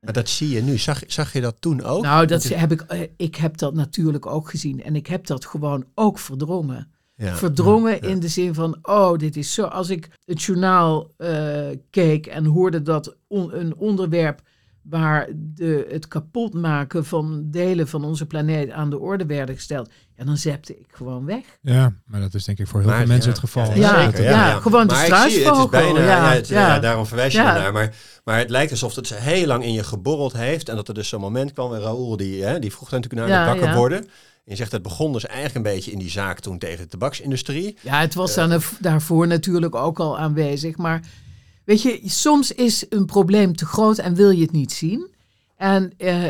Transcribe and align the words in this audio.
Maar 0.00 0.12
dat 0.12 0.28
zie 0.28 0.48
je 0.48 0.62
nu. 0.62 0.78
Zag, 0.78 1.02
zag 1.06 1.32
je 1.32 1.40
dat 1.40 1.56
toen 1.60 1.82
ook? 1.82 2.02
Nou, 2.02 2.26
dat 2.26 2.42
heb 2.42 2.72
ik, 2.72 2.80
eh, 2.80 3.00
ik 3.16 3.34
heb 3.34 3.56
dat 3.56 3.74
natuurlijk 3.74 4.26
ook 4.26 4.50
gezien. 4.50 4.82
En 4.82 4.96
ik 4.96 5.06
heb 5.06 5.26
dat 5.26 5.44
gewoon 5.46 5.84
ook 5.94 6.18
verdrongen. 6.18 6.90
ja. 7.16 7.36
verdrongen 7.36 7.92
ja. 7.92 8.00
in 8.00 8.20
de 8.20 8.28
zin 8.28 8.54
van, 8.54 8.78
oh, 8.82 9.18
dit 9.18 9.36
is 9.36 9.54
zo. 9.54 9.64
Als 9.64 9.88
ik 9.88 10.08
het 10.24 10.42
journaal 10.42 11.10
eh, 11.16 11.68
keek 11.90 12.26
en 12.26 12.44
hoorde 12.44 12.82
dat 12.82 13.16
on- 13.26 13.54
een 13.54 13.76
onderwerp 13.76 14.42
waar 14.82 15.28
de, 15.34 15.86
het 15.90 16.08
kapotmaken 16.08 17.04
van 17.04 17.42
delen 17.50 17.88
van 17.88 18.04
onze 18.04 18.26
planeet 18.26 18.70
aan 18.70 18.90
de 18.90 18.98
orde 18.98 19.26
werden 19.26 19.54
gesteld, 19.54 19.90
ja, 20.16 20.24
dan 20.24 20.36
zepte 20.36 20.78
ik 20.78 20.86
gewoon 20.92 21.24
weg. 21.24 21.44
Ja, 21.60 21.92
maar 22.06 22.20
dat 22.20 22.34
is 22.34 22.44
denk 22.44 22.58
ik 22.58 22.66
voor 22.66 22.80
heel 22.80 22.88
Maar 22.88 22.98
veel 22.98 23.06
ja, 23.06 23.12
mensen 23.12 23.30
het 23.30 23.40
geval. 23.40 23.64
Ja, 23.66 23.74
Ja, 23.74 24.04
zeker, 24.10 24.22
ja, 24.24 24.60
gewoon 24.60 24.86
de 24.86 24.94
struisvogel, 24.94 25.96
ja, 25.96 26.04
ja, 26.04 26.32
het- 26.32 26.48
ja. 26.48 26.66
ja, 26.74 26.78
daarom 26.78 27.06
verwijs 27.06 27.32
je 27.32 27.38
Ja. 27.38 27.54
ernaar. 27.54 27.72
Maar, 27.72 27.94
maar 28.24 28.38
het 28.38 28.50
lijkt 28.50 28.70
alsof 28.70 28.94
het 28.94 29.14
heel 29.14 29.46
lang 29.46 29.64
in 29.64 29.72
je 29.72 29.84
geborreld 29.84 30.32
heeft. 30.32 30.68
En 30.68 30.76
dat 30.76 30.88
er 30.88 30.94
dus 30.94 31.08
zo'n 31.08 31.20
moment 31.20 31.52
kwam. 31.52 31.74
En 31.74 31.80
Raoul, 31.80 32.16
die, 32.16 32.44
hè, 32.44 32.58
die 32.58 32.72
vroeg 32.72 32.88
dan 32.88 33.00
natuurlijk 33.00 33.28
naar 33.30 33.38
Ja, 33.38 33.44
de 33.44 33.50
wakker 33.50 33.70
ja. 33.70 33.76
worden. 33.76 33.98
En 33.98 34.08
je 34.44 34.56
zegt, 34.56 34.72
het 34.72 34.82
begon 34.82 35.12
dus 35.12 35.26
eigenlijk 35.26 35.54
een 35.66 35.72
beetje 35.74 35.90
in 35.90 35.98
die 35.98 36.10
zaak 36.10 36.40
toen 36.40 36.58
tegen 36.58 36.78
de 36.78 36.86
tabaksindustrie. 36.86 37.76
Ja, 37.80 38.00
het 38.00 38.14
was 38.14 38.34
dan 38.34 38.50
er- 38.50 38.70
daarvoor 38.80 39.26
natuurlijk 39.26 39.74
ook 39.74 39.98
al 40.00 40.18
aanwezig. 40.18 40.76
Maar 40.76 41.00
weet 41.64 41.82
je, 41.82 42.00
soms 42.04 42.52
is 42.52 42.86
een 42.88 43.06
probleem 43.06 43.56
te 43.56 43.66
groot 43.66 43.98
en 43.98 44.14
wil 44.14 44.30
je 44.30 44.42
het 44.42 44.52
niet 44.52 44.72
zien. 44.72 45.10
En 45.56 45.92
eh, 45.96 46.26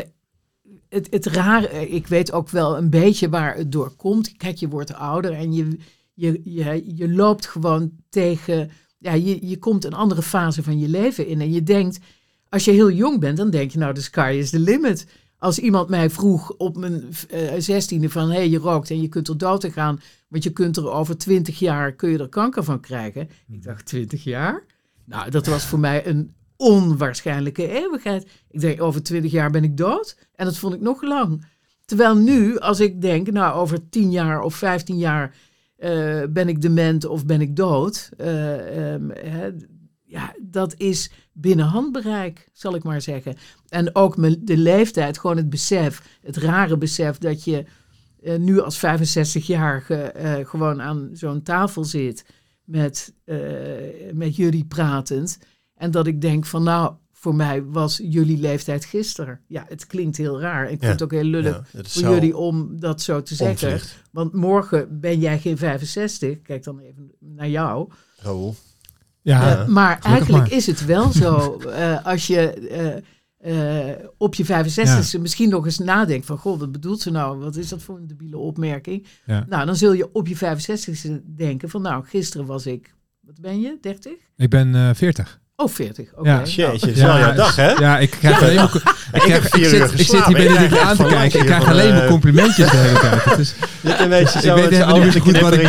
het, 0.89 1.07
het 1.09 1.25
rare, 1.25 1.67
eh, 1.67 1.93
ik 1.93 2.07
weet 2.07 2.31
ook 2.31 2.49
wel 2.49 2.77
een 2.77 2.89
beetje 2.89 3.29
waar 3.29 3.55
het 3.55 3.71
door 3.71 3.89
komt. 3.95 4.37
Kijk, 4.37 4.57
je 4.57 4.67
wordt 4.67 4.93
ouder 4.93 5.31
en 5.31 5.53
je, 5.53 5.77
je, 6.13 6.41
je, 6.43 6.83
je 6.95 7.09
loopt 7.09 7.47
gewoon 7.47 7.91
tegen. 8.09 8.71
Ja, 8.97 9.13
je, 9.13 9.47
je 9.47 9.57
komt 9.57 9.85
een 9.85 9.93
andere 9.93 10.21
fase 10.21 10.63
van 10.63 10.79
je 10.79 10.87
leven 10.87 11.27
in. 11.27 11.41
En 11.41 11.51
je 11.51 11.63
denkt, 11.63 11.99
als 12.49 12.65
je 12.65 12.71
heel 12.71 12.91
jong 12.91 13.19
bent, 13.19 13.37
dan 13.37 13.49
denk 13.49 13.71
je, 13.71 13.79
nou, 13.79 13.93
de 13.93 14.01
sky 14.01 14.35
is 14.39 14.49
the 14.49 14.59
limit. 14.59 15.07
Als 15.37 15.59
iemand 15.59 15.89
mij 15.89 16.09
vroeg 16.09 16.51
op 16.57 16.77
mijn 16.77 17.03
eh, 17.29 17.53
zestiende 17.57 18.09
van, 18.09 18.29
hé, 18.29 18.35
hey, 18.35 18.49
je 18.49 18.57
rookt 18.57 18.89
en 18.89 19.01
je 19.01 19.07
kunt 19.07 19.27
er 19.27 19.37
dood 19.37 19.65
aan 19.65 19.71
gaan, 19.71 20.01
want 20.27 20.43
je 20.43 20.49
kunt 20.49 20.77
er 20.77 20.89
over 20.89 21.17
twintig 21.17 21.59
jaar, 21.59 21.93
kun 21.93 22.09
je 22.09 22.17
er 22.17 22.29
kanker 22.29 22.63
van 22.63 22.79
krijgen. 22.79 23.29
Ik 23.47 23.63
dacht, 23.63 23.85
twintig 23.85 24.23
jaar? 24.23 24.63
Nou, 25.05 25.29
dat 25.29 25.45
was 25.45 25.65
voor 25.65 25.79
mij 25.79 26.07
een 26.07 26.35
onwaarschijnlijke 26.57 27.69
eeuwigheid. 27.69 28.27
Ik 28.49 28.59
denk, 28.59 28.81
over 28.81 29.03
twintig 29.03 29.31
jaar 29.31 29.51
ben 29.51 29.63
ik 29.63 29.77
dood. 29.77 30.17
En 30.35 30.45
dat 30.45 30.57
vond 30.57 30.73
ik 30.73 30.81
nog 30.81 31.01
lang. 31.01 31.45
Terwijl 31.85 32.15
nu, 32.15 32.57
als 32.59 32.79
ik 32.79 33.01
denk, 33.01 33.31
nou, 33.31 33.55
over 33.55 33.89
tien 33.89 34.11
jaar 34.11 34.41
of 34.41 34.55
vijftien 34.55 34.97
jaar 34.97 35.35
eh, 35.77 36.21
ben 36.29 36.47
ik 36.47 36.61
dement 36.61 37.05
of 37.05 37.25
ben 37.25 37.41
ik 37.41 37.55
dood. 37.55 38.09
eh, 38.17 38.93
ehm, 38.93 39.09
hè, 39.09 39.49
ja, 40.03 40.35
dat 40.41 40.73
is 40.77 41.11
binnen 41.31 41.65
handbereik, 41.65 42.49
zal 42.53 42.75
ik 42.75 42.83
maar 42.83 43.01
zeggen. 43.01 43.35
En 43.69 43.95
ook 43.95 44.15
de 44.47 44.57
leeftijd, 44.57 45.19
gewoon 45.19 45.37
het 45.37 45.49
besef, 45.49 46.19
het 46.21 46.37
rare 46.37 46.77
besef 46.77 47.17
dat 47.17 47.43
je 47.43 47.65
eh, 48.23 48.37
nu 48.37 48.59
als 48.59 48.77
65-jarige 48.77 49.95
eh, 49.95 50.45
gewoon 50.45 50.81
aan 50.81 51.09
zo'n 51.13 51.43
tafel 51.43 51.83
zit 51.83 52.25
met, 52.63 53.13
eh, 53.23 53.37
met 54.13 54.35
jullie 54.35 54.65
pratend. 54.65 55.37
En 55.75 55.91
dat 55.91 56.07
ik 56.07 56.21
denk 56.21 56.45
van 56.45 56.63
nou, 56.63 56.93
voor 57.11 57.35
mij 57.35 57.63
was 57.63 58.01
jullie 58.03 58.37
leeftijd 58.37 58.85
gisteren. 58.85 59.39
Ja, 59.47 59.65
het 59.67 59.87
klinkt 59.87 60.17
heel 60.17 60.39
raar. 60.41 60.63
Ik 60.71 60.79
vind 60.79 60.91
het 60.91 61.03
ook 61.03 61.11
heel 61.11 61.23
lullig 61.23 61.63
Ja, 61.71 61.83
voor 61.83 62.09
jullie 62.13 62.37
om 62.37 62.79
dat 62.79 63.01
zo 63.01 63.21
te 63.21 63.35
zeggen. 63.35 63.67
onvlicht. 63.71 64.01
Want 64.11 64.33
morgen 64.33 64.99
ben 64.99 65.19
jij 65.19 65.39
geen 65.39 65.57
65. 65.57 66.41
Kijk 66.41 66.63
dan 66.63 66.79
even 66.79 67.11
naar 67.19 67.49
jou. 67.49 67.89
Raoul. 68.17 68.55
Ja, 69.21 69.41
Ja. 69.49 69.61
Eh, 69.61 69.67
maar 69.67 69.99
eigenlijk 70.01 70.43
maar. 70.43 70.57
is 70.57 70.65
het 70.65 70.85
wel 70.85 71.11
zo. 71.11 71.57
eh, 71.59 72.05
als 72.05 72.27
je 72.27 72.51
eh, 72.51 73.03
eh, 73.43 74.05
op 74.17 74.35
je 74.35 74.45
65ste 74.45 75.21
misschien 75.21 75.49
nog 75.49 75.65
eens 75.65 75.79
nadenkt 75.79 76.25
van... 76.25 76.37
Goh, 76.37 76.59
wat 76.59 76.71
bedoelt 76.71 77.01
ze 77.01 77.11
nou? 77.11 77.37
Wat 77.37 77.55
is 77.55 77.69
dat 77.69 77.81
voor 77.81 77.97
een 77.97 78.07
debiele 78.07 78.37
opmerking? 78.37 79.07
Ja. 79.25 79.45
Nou, 79.49 79.65
dan 79.65 79.75
zul 79.75 79.93
je 79.93 80.13
op 80.13 80.27
je 80.27 80.35
65ste 80.35 81.35
denken 81.35 81.69
van... 81.69 81.81
Nou, 81.81 82.05
gisteren 82.05 82.45
was 82.45 82.65
ik... 82.65 82.95
Wat 83.19 83.41
ben 83.41 83.61
je? 83.61 83.77
30? 83.81 84.13
ik 84.37 84.49
ben 84.49 84.75
eh 84.75 84.93
40. 84.93 85.41
Oh, 85.63 85.69
40. 85.69 86.05
Oké. 86.15 86.29
Ja. 86.29 86.35
Nou, 86.35 86.49
Jeetje, 86.49 86.91
is 86.91 87.01
wel 87.01 87.17
jouw 87.17 87.33
dag, 87.33 87.55
hè? 87.55 87.71
Ja, 87.71 87.99
ik 87.99 88.09
krijg 88.09 88.41
alleen 88.41 88.55
maar... 88.55 88.71
Ik, 89.13 89.21
krijg, 89.21 89.43
heb 89.43 89.51
vier 89.53 89.65
ik, 89.67 89.73
uur 89.73 89.87
zit, 89.87 89.99
ik 89.99 90.05
zit 90.07 90.25
hier 90.25 90.39
Ik 90.39 90.47
krijg 90.69 90.79
aan 90.79 90.95
te 90.97 91.03
kijken. 91.03 91.39
Ik 91.39 91.45
krijg 91.45 91.67
alleen 91.67 91.93
maar 91.93 92.07
complimentjes 92.07 92.71
de 92.71 92.77
hele 92.77 92.99
tijd. 92.99 93.23
Het 93.23 93.39
is, 93.39 93.53
Dit 93.81 93.99
een 93.99 94.09
beetje 94.09 94.39
ik 94.39 94.45
zo 94.45 94.53
weet 94.55 94.63
met 94.63 94.73
z'n 94.73 94.79
helemaal 94.79 95.03
niet 95.03 95.13
zo 95.13 95.19
goed 95.19 95.39
wat 95.39 95.53
ik 95.53 95.61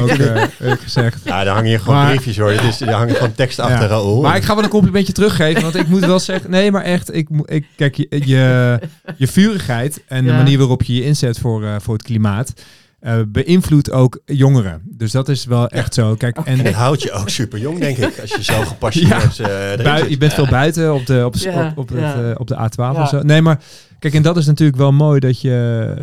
moet 0.00 0.18
eh, 0.18 0.72
gezegd. 0.82 1.20
Ja, 1.24 1.44
daar 1.44 1.54
hangen 1.54 1.68
hier 1.68 1.80
gewoon 1.80 1.94
Maar- 1.94 2.10
briefjes 2.10 2.38
hoor. 2.38 2.52
Is, 2.52 2.78
daar 2.78 2.94
hangen 2.94 3.14
gewoon 3.14 3.34
tekst 3.34 3.58
achter 3.58 3.80
Ja. 3.80 3.86
Raoul. 3.86 4.20
Maar 4.22 4.36
ik 4.36 4.42
ga 4.44 4.54
wel 4.54 4.64
een 4.64 4.70
complimentje 4.70 5.12
teruggeven, 5.12 5.62
want 5.62 5.74
ik 5.74 5.86
moet 5.88 6.04
wel 6.04 6.18
zeggen, 6.18 6.50
nee, 6.50 6.70
maar 6.70 6.82
echt, 6.82 7.14
ik, 7.14 7.28
ik, 7.44 7.64
kijk, 7.76 7.94
je, 7.96 8.06
je, 8.10 8.78
je 9.16 9.26
vurigheid 9.26 10.02
en 10.08 10.24
de 10.24 10.30
Ja. 10.30 10.36
manier 10.36 10.58
waarop 10.58 10.82
je 10.82 10.94
je 10.94 11.04
inzet 11.04 11.38
voor, 11.38 11.64
eh, 11.64 11.74
voor 11.82 11.94
het 11.94 12.02
klimaat, 12.02 12.52
eh, 13.04 13.20
beïnvloedt 13.28 13.90
ook 13.90 14.20
jongeren. 14.24 14.82
Dus 14.84 15.12
dat 15.12 15.28
is 15.28 15.44
wel 15.44 15.68
echt 15.68 15.94
zo. 15.94 16.14
Kijk, 16.14 16.38
en 16.44 16.58
Het 16.58 16.74
houdt 16.74 17.02
je 17.02 17.12
ook 17.12 17.28
super 17.28 17.58
jong, 17.58 17.78
denk 17.78 17.96
ik, 17.96 18.18
als 18.20 18.30
je 18.34 18.42
zo 18.42 18.60
gepassioneerd 18.72 19.38
eh 19.40 19.46
bui- 19.84 20.00
zit. 20.00 20.10
je 20.10 20.16
bent 20.16 20.32
veel 20.34 20.46
buiten 20.48 20.94
op 20.94 21.06
de, 21.06 21.22
op, 21.24 21.34
Ja, 21.36 21.68
op, 21.68 21.78
op, 21.78 21.90
ja. 21.90 21.96
het, 21.96 22.34
eh, 22.34 22.40
op 22.40 22.46
de 22.46 22.54
A12 22.56 22.76
Ja. 22.76 23.02
of 23.02 23.08
zo. 23.08 23.22
Nee, 23.22 23.42
maar 23.42 23.60
kijk, 23.98 24.14
en 24.14 24.22
dat 24.22 24.36
is 24.36 24.46
natuurlijk 24.46 24.78
wel 24.78 24.92
mooi 24.92 25.20
dat 25.20 25.40
je... 25.40 25.94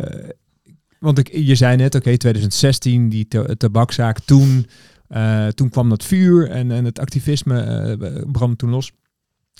Want 0.98 1.18
ik, 1.18 1.28
je 1.32 1.54
zei 1.54 1.76
net, 1.76 1.94
oké, 1.94 2.16
2016, 2.16 3.08
die 3.08 3.28
ta- 3.28 3.54
tabakzaak, 3.58 4.18
toen, 4.24 4.66
eh, 5.08 5.46
toen 5.46 5.68
kwam 5.68 5.88
dat 5.88 6.04
vuur 6.04 6.50
en, 6.50 6.70
en 6.70 6.84
het 6.84 6.98
activisme 6.98 7.60
eh 7.60 8.22
brandde 8.32 8.56
toen 8.56 8.70
los. 8.70 8.92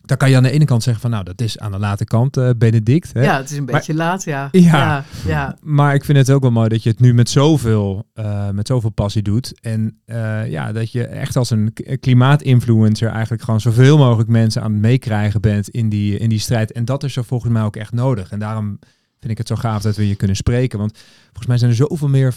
Dan 0.04 0.16
kan 0.16 0.30
je 0.30 0.36
aan 0.36 0.42
de 0.42 0.50
ene 0.50 0.64
kant 0.64 0.82
zeggen 0.82 1.02
van, 1.02 1.10
nou, 1.10 1.24
dat 1.24 1.40
is 1.40 1.58
aan 1.58 1.70
de 1.72 1.78
late 1.78 2.04
kant, 2.04 2.36
eh, 2.36 2.50
Benedict. 2.56 3.12
Hè? 3.12 3.22
Ja, 3.22 3.36
het 3.36 3.50
is 3.50 3.56
een 3.56 3.64
Maar- 3.64 3.74
beetje 3.74 3.94
laat, 3.94 4.24
ja. 4.24 4.48
Ja. 4.52 4.60
ja, 4.62 5.04
ja. 5.26 5.56
Maar 5.62 5.94
ik 5.94 6.04
vind 6.04 6.18
het 6.18 6.30
ook 6.30 6.42
wel 6.42 6.50
mooi 6.50 6.68
dat 6.68 6.82
je 6.82 6.88
het 6.90 7.00
nu 7.00 7.14
met 7.14 7.28
zoveel, 7.30 8.08
eh, 8.14 8.50
met 8.50 8.66
zoveel 8.66 8.90
passie 8.90 9.22
doet. 9.22 9.60
En 9.60 10.00
eh, 10.04 10.50
ja, 10.50 10.72
dat 10.72 10.92
je 10.92 11.06
echt 11.06 11.36
als 11.36 11.50
een 11.50 11.72
klimaatinfluencer 12.00 13.08
eigenlijk 13.08 13.42
gewoon 13.42 13.60
zoveel 13.60 13.98
mogelijk 13.98 14.28
mensen 14.28 14.62
aan 14.62 14.72
het 14.72 14.80
meekrijgen 14.80 15.40
bent 15.40 15.68
in 15.68 15.88
die, 15.88 16.19
in 16.19 16.28
die 16.28 16.38
strijd. 16.38 16.72
En 16.72 16.84
dat 16.84 17.04
is 17.04 17.16
er 17.16 17.24
volgens 17.24 17.52
mij 17.52 17.62
ook 17.62 17.76
echt 17.76 17.92
nodig. 17.92 18.30
En 18.30 18.38
daarom 18.38 18.78
vind 19.19 19.32
ik 19.32 19.38
het 19.38 19.48
zo 19.48 19.56
gaaf 19.56 19.82
dat 19.82 19.96
we 19.96 20.08
je 20.08 20.14
kunnen 20.16 20.36
spreken. 20.36 20.78
Want 20.78 20.98
volgens 21.24 21.46
mij 21.46 21.58
zijn 21.58 21.70
er 21.70 21.76
zoveel 21.76 22.08
meer 22.08 22.34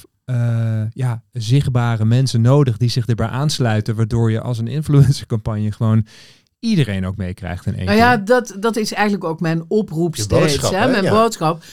ja, 0.93 1.23
zichtbare 1.31 2.05
mensen 2.05 2.41
nodig 2.41 2.77
die 2.77 2.89
zich 2.89 3.05
erbij 3.05 3.27
aansluiten. 3.27 3.95
Waardoor 3.95 4.31
je 4.31 4.41
als 4.41 4.57
een 4.57 4.67
influencercampagne 4.67 5.71
gewoon 5.71 6.05
iedereen 6.69 7.05
ook 7.05 7.15
meekrijgt 7.17 7.65
in 7.65 7.75
één 7.75 7.85
Nou 7.85 7.97
ja, 7.97 8.15
keer. 8.15 8.25
dat, 8.25 8.55
dat 8.59 8.75
is 8.75 8.93
eigenlijk 8.93 9.23
ook 9.23 9.39
mijn 9.39 9.63
oproep 9.67 10.15
Je 10.15 10.21
steeds. 10.21 10.41
boodschap, 10.41 10.71
hè, 10.71 10.77
hè? 10.77 10.87
Mijn 10.91 11.03
Ja. 11.03 11.11
boodschap. 11.11 11.63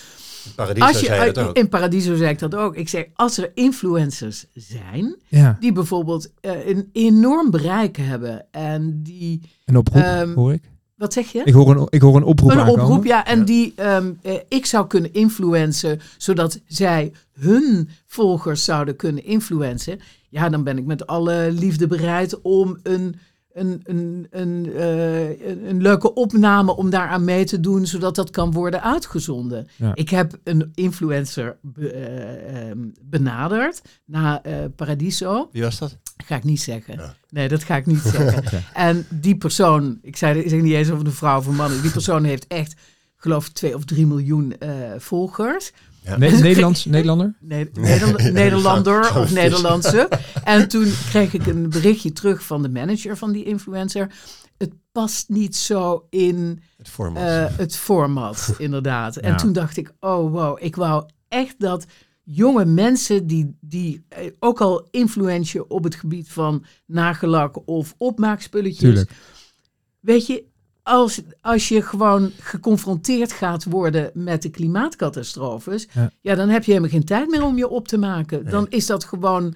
Paradiso 0.56 0.86
Als 0.86 1.00
je, 1.00 1.06
zei 1.06 1.32
dat 1.32 1.46
ook. 1.48 1.56
in 1.56 1.68
Paradiso 1.68 2.16
zei 2.16 2.30
ik 2.30 2.38
dat 2.38 2.54
ook. 2.54 2.76
Ik 2.76 2.88
zeg, 2.88 3.04
als 3.14 3.38
er 3.38 3.50
influencers 3.54 4.44
zijn 4.54 5.16
Ja, 5.28 5.56
die 5.60 5.72
bijvoorbeeld 5.72 6.30
eh, 6.40 6.66
een 6.66 6.88
enorm 6.92 7.50
bereik 7.50 7.96
hebben 7.96 8.44
en 8.50 9.00
die, 9.02 9.40
een 9.64 9.76
oproep 9.76 10.02
Ehm, 10.02 10.32
hoor 10.34 10.52
ik. 10.52 10.62
wat 10.96 11.12
zeg 11.12 11.32
je? 11.32 11.40
Ik 11.44 11.52
hoor 11.52 11.70
een, 11.76 11.86
ik 11.90 12.00
hoor 12.00 12.16
een 12.16 12.22
oproep 12.24 12.50
een 12.50 12.58
aankomen. 12.58 12.84
oproep, 12.84 13.04
ja, 13.04 13.24
en 13.26 13.38
Ja. 13.38 13.44
die 13.44 13.72
ehm, 13.76 14.10
eh, 14.22 14.34
ik 14.48 14.66
zou 14.66 14.86
kunnen 14.86 15.12
influencen, 15.12 16.00
zodat 16.18 16.60
zij 16.66 17.12
hun 17.40 17.88
volgers 18.06 18.64
zouden 18.64 18.96
kunnen 18.96 19.24
influencen. 19.24 20.00
Ja, 20.28 20.48
dan 20.48 20.64
ben 20.64 20.78
ik 20.78 20.84
met 20.84 21.06
alle 21.06 21.48
liefde 21.52 21.86
bereid 21.86 22.40
om 22.40 22.78
een, 22.82 23.16
een, 23.54 23.80
een, 23.84 24.26
een, 24.30 24.72
eh, 24.74 25.48
een, 25.48 25.68
een 25.68 25.82
leuke 25.82 26.14
opname 26.14 26.76
om 26.76 26.90
daaraan 26.90 27.24
mee 27.24 27.44
te 27.44 27.60
doen, 27.60 27.86
zodat 27.86 28.14
dat 28.14 28.30
kan 28.30 28.52
worden 28.52 28.82
uitgezonden. 28.82 29.68
Ja. 29.76 29.90
Ik 29.94 30.08
heb 30.08 30.38
een 30.44 30.70
influencer 30.74 31.56
be- 31.62 31.88
eh, 31.90 32.68
ehm, 32.70 32.78
benaderd 33.02 33.82
na 34.04 34.42
eh, 34.42 34.54
Paradiso. 34.76 35.48
Wie 35.52 35.62
was 35.62 35.78
dat? 35.78 35.98
Ga 36.24 36.36
ik 36.36 36.44
niet 36.44 36.60
zeggen. 36.60 36.94
Ja. 36.96 37.14
Nee, 37.28 37.48
dat 37.48 37.62
ga 37.62 37.76
ik 37.76 37.86
niet 37.86 37.98
zeggen. 37.98 38.62
En 38.74 39.06
die 39.10 39.36
persoon, 39.36 39.98
ik 40.02 40.16
zei 40.16 40.38
ik 40.38 40.48
zeg 40.48 40.60
niet 40.60 40.72
eens 40.74 40.90
of 40.90 40.98
het 40.98 41.06
een 41.06 41.12
vrouw 41.12 41.38
of 41.38 41.46
een 41.46 41.54
man 41.54 41.72
is, 41.72 41.80
die 41.82 41.90
persoon 41.90 42.24
heeft 42.24 42.46
echt, 42.46 42.74
geloof 43.16 43.46
ik, 43.46 43.52
twee 43.52 43.74
of 43.74 43.84
drie 43.84 44.06
miljoen 44.06 44.54
volgers. 44.98 45.72
Ja. 46.04 46.16
Ne- 46.18 46.30
Nederlands, 46.40 46.84
Nederlander? 46.84 47.34
Ne- 47.40 47.70
Nederla- 47.72 48.30
Nederlander 48.30 49.16
of. 49.16 49.32
Nederlandse. 49.32 50.08
En 50.44 50.68
toen 50.68 50.92
kreeg 51.10 51.32
ik 51.34 51.46
een 51.46 51.68
berichtje 51.70 52.12
terug 52.12 52.42
van 52.42 52.62
de 52.62 52.68
manager 52.68 53.16
van 53.16 53.32
die 53.32 53.44
influencer. 53.44 54.12
Het 54.58 54.72
past 54.92 55.28
niet 55.28 55.56
zo 55.56 56.06
in 56.10 56.62
Het 56.76 56.88
format. 56.88 57.22
eh, 57.22 57.46
het 57.58 57.76
format, 57.76 58.54
inderdaad. 58.58 59.16
En 59.16 59.30
Ja. 59.30 59.36
toen 59.36 59.52
dacht 59.52 59.76
ik, 59.76 59.92
oh 60.00 60.32
wow, 60.32 60.58
ik 60.60 60.76
wou 60.76 61.04
echt 61.28 61.54
dat 61.58 61.86
jonge 62.22 62.64
mensen 62.64 63.26
die, 63.26 63.56
die 63.60 64.04
eh, 64.08 64.26
ook 64.38 64.60
al 64.60 64.86
influentie 64.90 65.68
op 65.70 65.84
het 65.84 65.94
gebied 65.94 66.28
van 66.28 66.64
nagellak 66.86 67.68
of 67.68 67.94
opmaakspulletjes. 67.98 68.78
Tuurlijk. 68.80 69.10
Weet 70.00 70.26
je, 70.26 70.44
als, 70.82 71.20
als 71.40 71.68
je 71.68 71.82
gewoon 71.82 72.30
geconfronteerd 72.40 73.32
gaat 73.32 73.64
worden 73.64 74.10
met 74.14 74.42
de 74.42 74.50
klimaatcatastrofes, 74.50 75.88
Ja. 75.92 76.10
ja. 76.20 76.34
dan 76.34 76.48
heb 76.48 76.64
je 76.64 76.70
helemaal 76.70 76.90
geen 76.92 77.04
tijd 77.04 77.30
meer 77.30 77.44
om 77.44 77.56
je 77.56 77.68
op 77.68 77.88
te 77.88 77.96
maken. 77.98 78.50
Dan 78.50 78.66
is 78.68 78.86
dat 78.86 79.04
gewoon. 79.04 79.54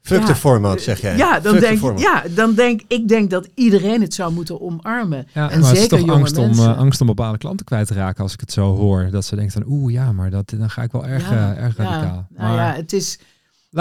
Fuck 0.00 0.26
Ja. 0.26 0.34
format, 0.34 0.80
zeg 0.80 1.00
jij. 1.00 1.16
Ja, 1.16 1.40
dan 1.40 1.52
Fuck 1.56 1.80
denk, 1.80 1.98
ja, 1.98 2.22
dan 2.34 2.54
denk 2.54 2.80
ik 2.88 3.08
denk 3.08 3.30
dat 3.30 3.48
iedereen 3.54 4.00
het 4.00 4.14
zou 4.14 4.32
moeten 4.32 4.60
omarmen. 4.60 5.26
Ja, 5.32 5.50
en 5.50 5.60
maar 5.60 5.68
het 5.68 5.76
is 5.76 5.82
zeker 5.82 5.88
toch 5.88 5.98
jonge 6.06 6.12
angst 6.12 6.36
om, 6.36 6.50
eh, 6.52 6.78
angst 6.78 7.00
om 7.00 7.06
bepaalde 7.06 7.38
klanten 7.38 7.66
kwijt 7.66 7.86
te 7.86 7.94
raken 7.94 8.22
als 8.22 8.32
ik 8.32 8.40
het 8.40 8.52
zo 8.52 8.74
hoor. 8.76 9.08
Dat 9.10 9.24
ze 9.24 9.34
denken 9.36 9.52
van, 9.52 9.72
oeh 9.72 9.92
ja, 9.92 10.12
maar 10.12 10.30
dat, 10.30 10.52
dan 10.58 10.70
ga 10.70 10.82
ik 10.82 10.92
wel 10.92 11.06
erg, 11.06 11.30
Ja, 11.30 11.54
eh, 11.54 11.62
erg 11.64 11.76
ja. 11.76 11.84
radicaal. 11.84 12.26
Nou 12.36 12.54
maar 12.54 12.54
ja, 12.54 12.72
het 12.74 12.92
is, 12.92 13.18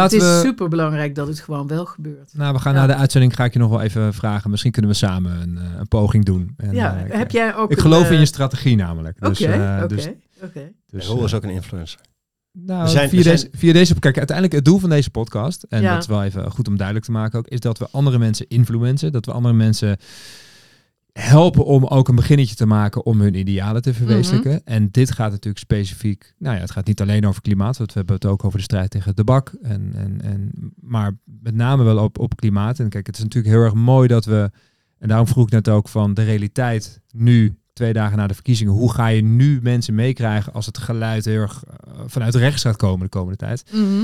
het 0.04 0.14
is 0.14 0.22
we... 0.22 0.42
super 0.44 0.68
belangrijk 0.70 1.16
dat 1.16 1.28
het 1.28 1.40
gewoon 1.40 1.68
wel 1.68 1.86
gebeurt. 1.86 2.32
Nou, 2.34 2.54
we 2.54 2.60
gaan 2.60 2.74
Ja. 2.74 2.80
na 2.80 2.88
de 2.88 2.96
uitzending 2.96 3.36
ga 3.36 3.44
ik 3.46 3.54
je 3.54 3.60
nog 3.60 3.70
wel 3.70 3.82
even 3.82 4.14
vragen. 4.14 4.50
Misschien 4.50 4.72
kunnen 4.72 4.92
we 4.92 4.98
samen 4.98 5.42
een, 5.42 5.58
eh, 5.58 5.64
een 5.80 5.88
poging 5.88 6.26
doen. 6.26 6.54
En, 6.58 6.74
ja, 6.74 6.98
eh, 6.98 7.06
ik, 7.06 7.12
heb 7.14 7.32
jij 7.32 7.56
ook. 7.56 7.72
ik 7.72 7.76
een, 7.78 7.82
geloof 7.84 8.06
in 8.08 8.14
eh, 8.14 8.20
je 8.20 8.26
strategie 8.26 8.76
namelijk. 8.76 9.20
Dus, 9.22 9.42
Oké, 9.42 9.52
eh, 9.52 9.78
oké, 9.84 9.96
dus, 9.96 10.08
oké. 10.44 10.72
dus, 10.88 11.08
Roel 11.08 11.18
eh, 11.18 11.24
is 11.24 11.34
ook 11.34 11.44
een 11.44 11.50
influencer. 11.50 12.00
Nou, 12.58 12.84
We 12.84 12.90
zijn- 12.90 13.10
via, 13.10 13.22
zijn- 13.22 13.36
deze, 13.36 13.50
via 13.52 13.74
deze... 13.74 14.00
Kijk, 14.00 14.18
uiteindelijk 14.18 14.56
het 14.56 14.66
doel 14.66 14.80
van 14.80 14.90
deze 14.90 15.10
podcast... 15.10 15.64
en 15.70 15.82
Ja. 15.82 15.94
dat 15.94 16.02
is 16.02 16.08
wel 16.08 16.24
even 16.24 16.52
goed 16.52 16.68
om 16.68 16.76
duidelijk 16.76 17.06
te 17.06 17.12
maken 17.12 17.40
ook... 17.40 17.48
is 17.48 17.60
dat 17.60 17.78
we 17.78 17.88
andere 17.92 18.18
mensen 18.18 18.46
influencen. 18.48 19.12
Dat 19.12 19.26
we 19.26 19.32
andere 19.32 19.54
mensen 19.56 19.98
helpen 21.20 21.66
om 21.66 21.86
ook 21.86 22.08
een 22.08 22.16
beginnetje 22.16 22.56
te 22.56 22.66
maken... 22.66 23.06
om 23.06 23.22
hun 23.22 23.36
idealen 23.36 23.82
te 23.82 23.94
verwezenlijken. 23.94 24.52
Mhm. 24.52 24.60
En 24.64 24.88
dit 24.92 25.12
gaat 25.12 25.32
natuurlijk 25.32 25.58
specifiek... 25.64 26.34
Nou 26.38 26.56
ja, 26.56 26.62
het 26.62 26.72
gaat 26.72 26.86
niet 26.88 27.02
alleen 27.02 27.28
over 27.28 27.42
klimaat... 27.42 27.78
want 27.78 27.90
we 27.94 27.98
hebben 27.98 28.16
het 28.16 28.26
ook 28.26 28.44
over 28.44 28.58
de 28.58 28.64
strijd 28.64 28.90
tegen 28.90 29.08
het 29.08 29.16
tabak. 29.16 29.54
En, 29.62 29.92
en, 29.96 30.22
en, 30.24 30.52
maar 30.82 31.12
met 31.42 31.56
name 31.56 31.84
wel 31.84 31.98
op, 31.98 32.20
op 32.20 32.36
klimaat. 32.36 32.80
En 32.80 32.90
kijk, 32.90 33.08
het 33.08 33.18
is 33.18 33.24
natuurlijk 33.24 33.54
heel 33.54 33.64
erg 33.64 33.74
mooi 33.74 34.08
dat 34.08 34.26
we... 34.26 34.50
en 35.00 35.08
daarom 35.08 35.28
vroeg 35.28 35.46
ik 35.46 35.52
net 35.52 35.70
ook 35.70 35.88
van 35.90 36.14
de 36.14 36.24
realiteit 36.24 37.02
nu... 37.12 37.56
Twee 37.74 37.94
dagen 37.94 38.18
na 38.18 38.28
de 38.28 38.34
verkiezingen, 38.34 38.74
hoe 38.74 38.92
ga 38.94 39.08
je 39.08 39.22
nu 39.24 39.60
mensen 39.62 39.96
meekrijgen 39.96 40.54
als 40.54 40.66
het 40.66 40.78
geluid 40.78 41.26
heel 41.26 41.42
erg 41.42 41.64
eh, 41.66 41.94
vanuit 42.06 42.36
rechts 42.36 42.62
gaat 42.62 42.76
komen 42.76 43.04
de 43.04 43.10
komende 43.10 43.38
tijd? 43.38 43.64
Mhm. 43.72 44.04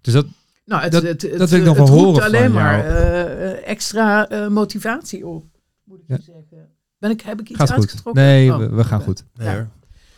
Dus 0.00 0.12
dat, 0.12 0.26
Nou, 0.64 0.82
het, 0.82 0.92
Dat- 0.92 1.02
het, 1.02 1.22
het, 1.22 1.38
dat 1.38 1.50
wil 1.50 1.58
ik 1.58 1.64
nog 1.64 1.76
wel 1.76 1.88
horen 1.88 2.14
van 2.14 2.22
alleen 2.22 2.40
jou. 2.40 2.52
maar 2.52 2.84
eh, 2.84 3.50
eh, 3.50 3.68
extra 3.68 4.28
eh, 4.28 4.48
motivatie 4.48 5.26
op, 5.26 5.44
moet 5.94 6.02
ik 6.02 6.08
Ja. 6.08 6.16
je 6.16 6.22
zeggen. 6.48 6.68
Ben 6.98 7.10
ik, 7.10 7.20
heb 7.20 7.40
ik 7.40 7.48
iets 7.48 7.58
gaat 7.58 7.70
goed. 7.70 7.78
uitgetrokken? 7.78 8.22
Nee, 8.22 8.52
Oh, 8.52 8.58
we, 8.58 8.68
we 8.68 8.84
gaan 8.84 9.00
goed. 9.00 9.24
Nee, 9.34 9.48
Ja. 9.48 9.70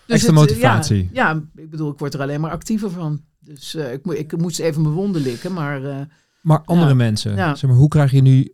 Dus 0.06 0.14
Extra 0.14 0.32
het, 0.32 0.40
eh, 0.50 0.54
motivatie. 0.54 1.08
Ja, 1.12 1.30
ja, 1.30 1.42
ik 1.62 1.70
bedoel, 1.70 1.90
ik 1.92 1.98
word 1.98 2.14
er 2.14 2.20
alleen 2.20 2.40
maar 2.40 2.50
actiever 2.50 2.90
van. 2.90 3.24
Dus 3.40 3.74
eh, 3.74 3.92
ik, 3.92 4.04
moet, 4.04 4.18
ik 4.18 4.36
moest 4.36 4.58
even 4.58 4.82
mijn 4.82 4.94
wonden 4.94 5.22
likken, 5.22 5.52
maar 5.52 5.84
eh, 5.84 6.00
Maar 6.42 6.62
andere 6.64 6.88
Ja. 6.88 6.94
mensen, 6.94 7.34
Ja. 7.36 7.54
zeg 7.54 7.70
maar, 7.70 7.78
hoe 7.78 7.88
krijg 7.88 8.10
je 8.10 8.22
nu 8.22 8.52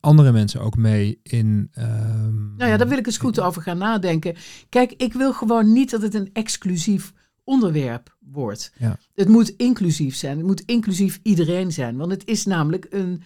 andere 0.00 0.32
mensen 0.32 0.60
ook 0.60 0.76
mee 0.76 1.18
in... 1.22 1.68
ehm, 1.72 2.56
nou 2.56 2.70
ja, 2.70 2.76
daar 2.76 2.88
wil 2.88 2.98
ik 2.98 3.06
eens 3.06 3.18
goed 3.18 3.40
over 3.40 3.62
gaan 3.62 3.78
nadenken. 3.78 4.34
Kijk, 4.68 4.92
ik 4.92 5.12
wil 5.12 5.32
gewoon 5.32 5.72
niet 5.72 5.90
dat 5.90 6.02
het 6.02 6.14
een 6.14 6.30
exclusief 6.32 7.12
onderwerp 7.44 8.16
wordt. 8.20 8.72
Ja. 8.78 8.98
Het 9.14 9.28
moet 9.28 9.48
inclusief 9.56 10.16
zijn. 10.16 10.36
Het 10.36 10.46
moet 10.46 10.60
inclusief 10.66 11.20
iedereen 11.22 11.72
zijn. 11.72 11.96
Want 11.96 12.10
het 12.10 12.26
is 12.26 12.44
namelijk 12.44 12.86
een 12.90 13.22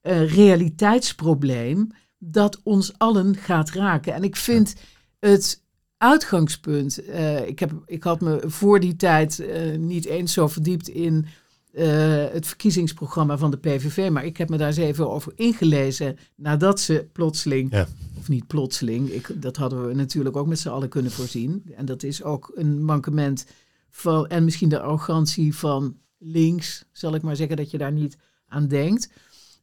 eh, 0.00 0.34
realiteitsprobleem 0.34 1.88
dat 2.28 2.60
ons 2.62 2.98
allen 2.98 3.36
gaat 3.36 3.70
raken. 3.70 4.14
En 4.14 4.22
ik 4.22 4.36
vind 4.36 4.74
het 5.18 5.62
uitgangspunt. 5.96 7.04
eh, 7.04 7.46
ik, 7.48 7.58
heb, 7.58 7.72
ik 7.86 8.02
had 8.02 8.20
me 8.20 8.42
voor 8.46 8.80
die 8.80 8.96
tijd 8.96 9.38
eh, 9.40 9.78
niet 9.78 10.04
eens 10.04 10.32
zo 10.32 10.48
verdiept 10.48 10.88
in 10.88 11.26
eh, 11.72 11.86
het 12.32 12.46
verkiezingsprogramma 12.46 13.38
van 13.38 13.50
de 13.50 13.56
PVV. 13.58 14.10
Maar 14.10 14.24
ik 14.24 14.36
heb 14.36 14.48
me 14.48 14.56
daar 14.56 14.66
eens 14.66 14.76
even 14.76 15.10
over 15.10 15.32
ingelezen 15.36 16.18
nadat 16.36 16.80
ze 16.80 17.06
plotseling, 17.12 17.70
Ja. 17.72 17.86
of 18.18 18.28
niet 18.28 18.46
plotseling, 18.46 19.08
ik, 19.10 19.42
dat 19.42 19.56
hadden 19.56 19.86
we 19.88 19.94
natuurlijk 19.94 20.36
ook 20.36 20.46
met 20.46 20.58
z'n 20.58 20.68
allen 20.68 20.88
kunnen 20.88 21.10
voorzien. 21.12 21.62
En 21.76 21.84
dat 21.84 22.02
is 22.02 22.22
ook 22.22 22.52
een 22.54 22.84
mankement 22.84 23.46
van, 23.90 24.26
en 24.26 24.44
misschien 24.44 24.68
de 24.68 24.80
arrogantie 24.80 25.54
van 25.56 25.96
links, 26.18 26.84
zal 26.92 27.14
ik 27.14 27.22
maar 27.22 27.36
zeggen, 27.36 27.56
dat 27.56 27.70
je 27.70 27.78
daar 27.78 27.92
niet 27.92 28.16
aan 28.48 28.66
denkt. 28.68 29.10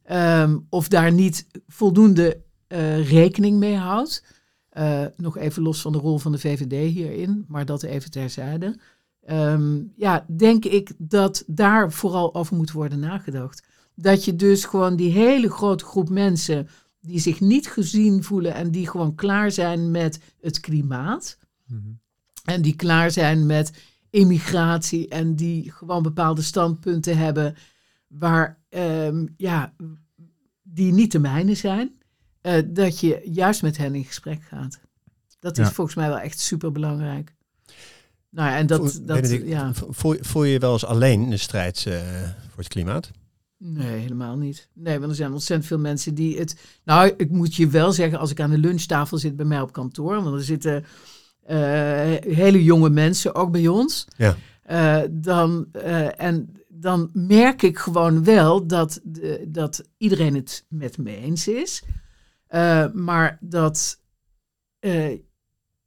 Ehm, 0.02 0.58
of 0.68 0.88
daar 0.88 1.12
niet 1.12 1.46
voldoende 1.66 2.42
eh, 2.74 3.10
rekening 3.10 3.58
mee 3.58 3.76
houdt. 3.76 4.24
Eh, 4.68 5.04
nog 5.16 5.38
even 5.38 5.62
los 5.62 5.80
van 5.80 5.92
de 5.92 5.98
rol 5.98 6.18
van 6.18 6.32
de 6.32 6.38
VVD 6.38 6.92
hierin, 6.92 7.44
maar 7.48 7.66
dat 7.66 7.82
even 7.82 8.10
terzijde. 8.10 8.78
Ehm, 9.20 9.82
ja, 9.96 10.24
denk 10.36 10.64
ik 10.64 10.92
dat 10.98 11.44
daar 11.46 11.92
vooral 11.92 12.34
over 12.34 12.56
moet 12.56 12.72
worden 12.72 12.98
nagedacht. 12.98 13.66
Dat 13.94 14.24
je 14.24 14.36
dus 14.36 14.64
gewoon 14.64 14.96
die 14.96 15.10
hele 15.12 15.50
grote 15.50 15.84
groep 15.84 16.08
mensen 16.08 16.68
die 17.00 17.18
zich 17.18 17.40
niet 17.40 17.68
gezien 17.68 18.22
voelen 18.22 18.54
en 18.54 18.70
die 18.70 18.88
gewoon 18.88 19.14
klaar 19.14 19.50
zijn 19.50 19.90
met 19.90 20.20
het 20.40 20.60
klimaat. 20.60 21.38
Mhm. 21.66 21.80
En 22.44 22.62
die 22.62 22.76
klaar 22.76 23.10
zijn 23.10 23.46
met 23.46 23.72
immigratie 24.10 25.08
en 25.08 25.34
die 25.34 25.70
gewoon 25.72 26.02
bepaalde 26.02 26.42
standpunten 26.42 27.16
hebben 27.16 27.54
waar, 28.06 28.58
ehm, 28.68 29.26
ja, 29.36 29.74
die 30.62 30.92
niet 30.92 31.12
de 31.12 31.18
mijne 31.18 31.54
zijn. 31.54 31.98
Eh, 32.44 32.62
dat 32.66 33.00
je 33.00 33.20
juist 33.24 33.62
met 33.62 33.76
hen 33.76 33.94
in 33.94 34.04
gesprek 34.04 34.42
gaat. 34.42 34.78
Dat 35.40 35.58
is 35.58 35.66
Ja. 35.66 35.72
volgens 35.72 35.96
mij 35.96 36.08
wel 36.08 36.18
echt 36.18 36.38
super 36.38 36.72
belangrijk. 36.72 37.34
Nou 38.30 38.48
ja, 38.50 38.56
en 38.56 38.66
dat, 38.66 38.92
Voel- 38.92 39.06
dat 39.06 39.30
ja, 39.30 39.70
voel, 39.74 40.16
voel 40.20 40.44
je 40.44 40.52
je 40.52 40.58
wel 40.58 40.72
eens 40.72 40.84
alleen 40.84 41.22
in 41.22 41.30
de 41.30 41.36
strijd 41.36 41.86
eh, 41.86 42.00
voor 42.48 42.58
het 42.58 42.68
klimaat? 42.68 43.10
nee, 43.58 43.98
helemaal 44.00 44.36
niet. 44.36 44.68
Nee, 44.72 44.98
want 44.98 45.10
er 45.10 45.16
zijn 45.16 45.32
ontzettend 45.32 45.68
veel 45.68 45.78
mensen 45.78 46.14
die 46.14 46.38
het. 46.38 46.56
Nou, 46.84 47.12
ik 47.16 47.30
moet 47.30 47.54
je 47.54 47.68
wel 47.68 47.92
zeggen, 47.92 48.18
als 48.18 48.30
ik 48.30 48.40
aan 48.40 48.50
de 48.50 48.58
lunchtafel 48.58 49.18
zit 49.18 49.36
bij 49.36 49.46
mij 49.46 49.60
op 49.60 49.72
kantoor, 49.72 50.22
want 50.22 50.34
er 50.36 50.44
zitten 50.44 50.84
eh, 51.42 51.56
hele 52.20 52.64
jonge 52.64 52.90
mensen 52.90 53.34
ook 53.34 53.50
bij 53.52 53.68
ons. 53.68 54.06
Ja. 54.16 54.36
Dan, 55.10 55.72
en 56.16 56.52
dan 56.68 57.10
merk 57.12 57.62
ik 57.62 57.78
gewoon 57.78 58.24
wel 58.24 58.66
dat, 58.66 59.00
dat 59.48 59.82
iedereen 59.96 60.34
het 60.34 60.64
met 60.68 60.98
me 60.98 61.16
eens 61.16 61.48
is. 61.48 61.82
Eh, 62.46 62.92
maar 62.92 63.38
dat, 63.40 64.02
eh, 64.78 65.18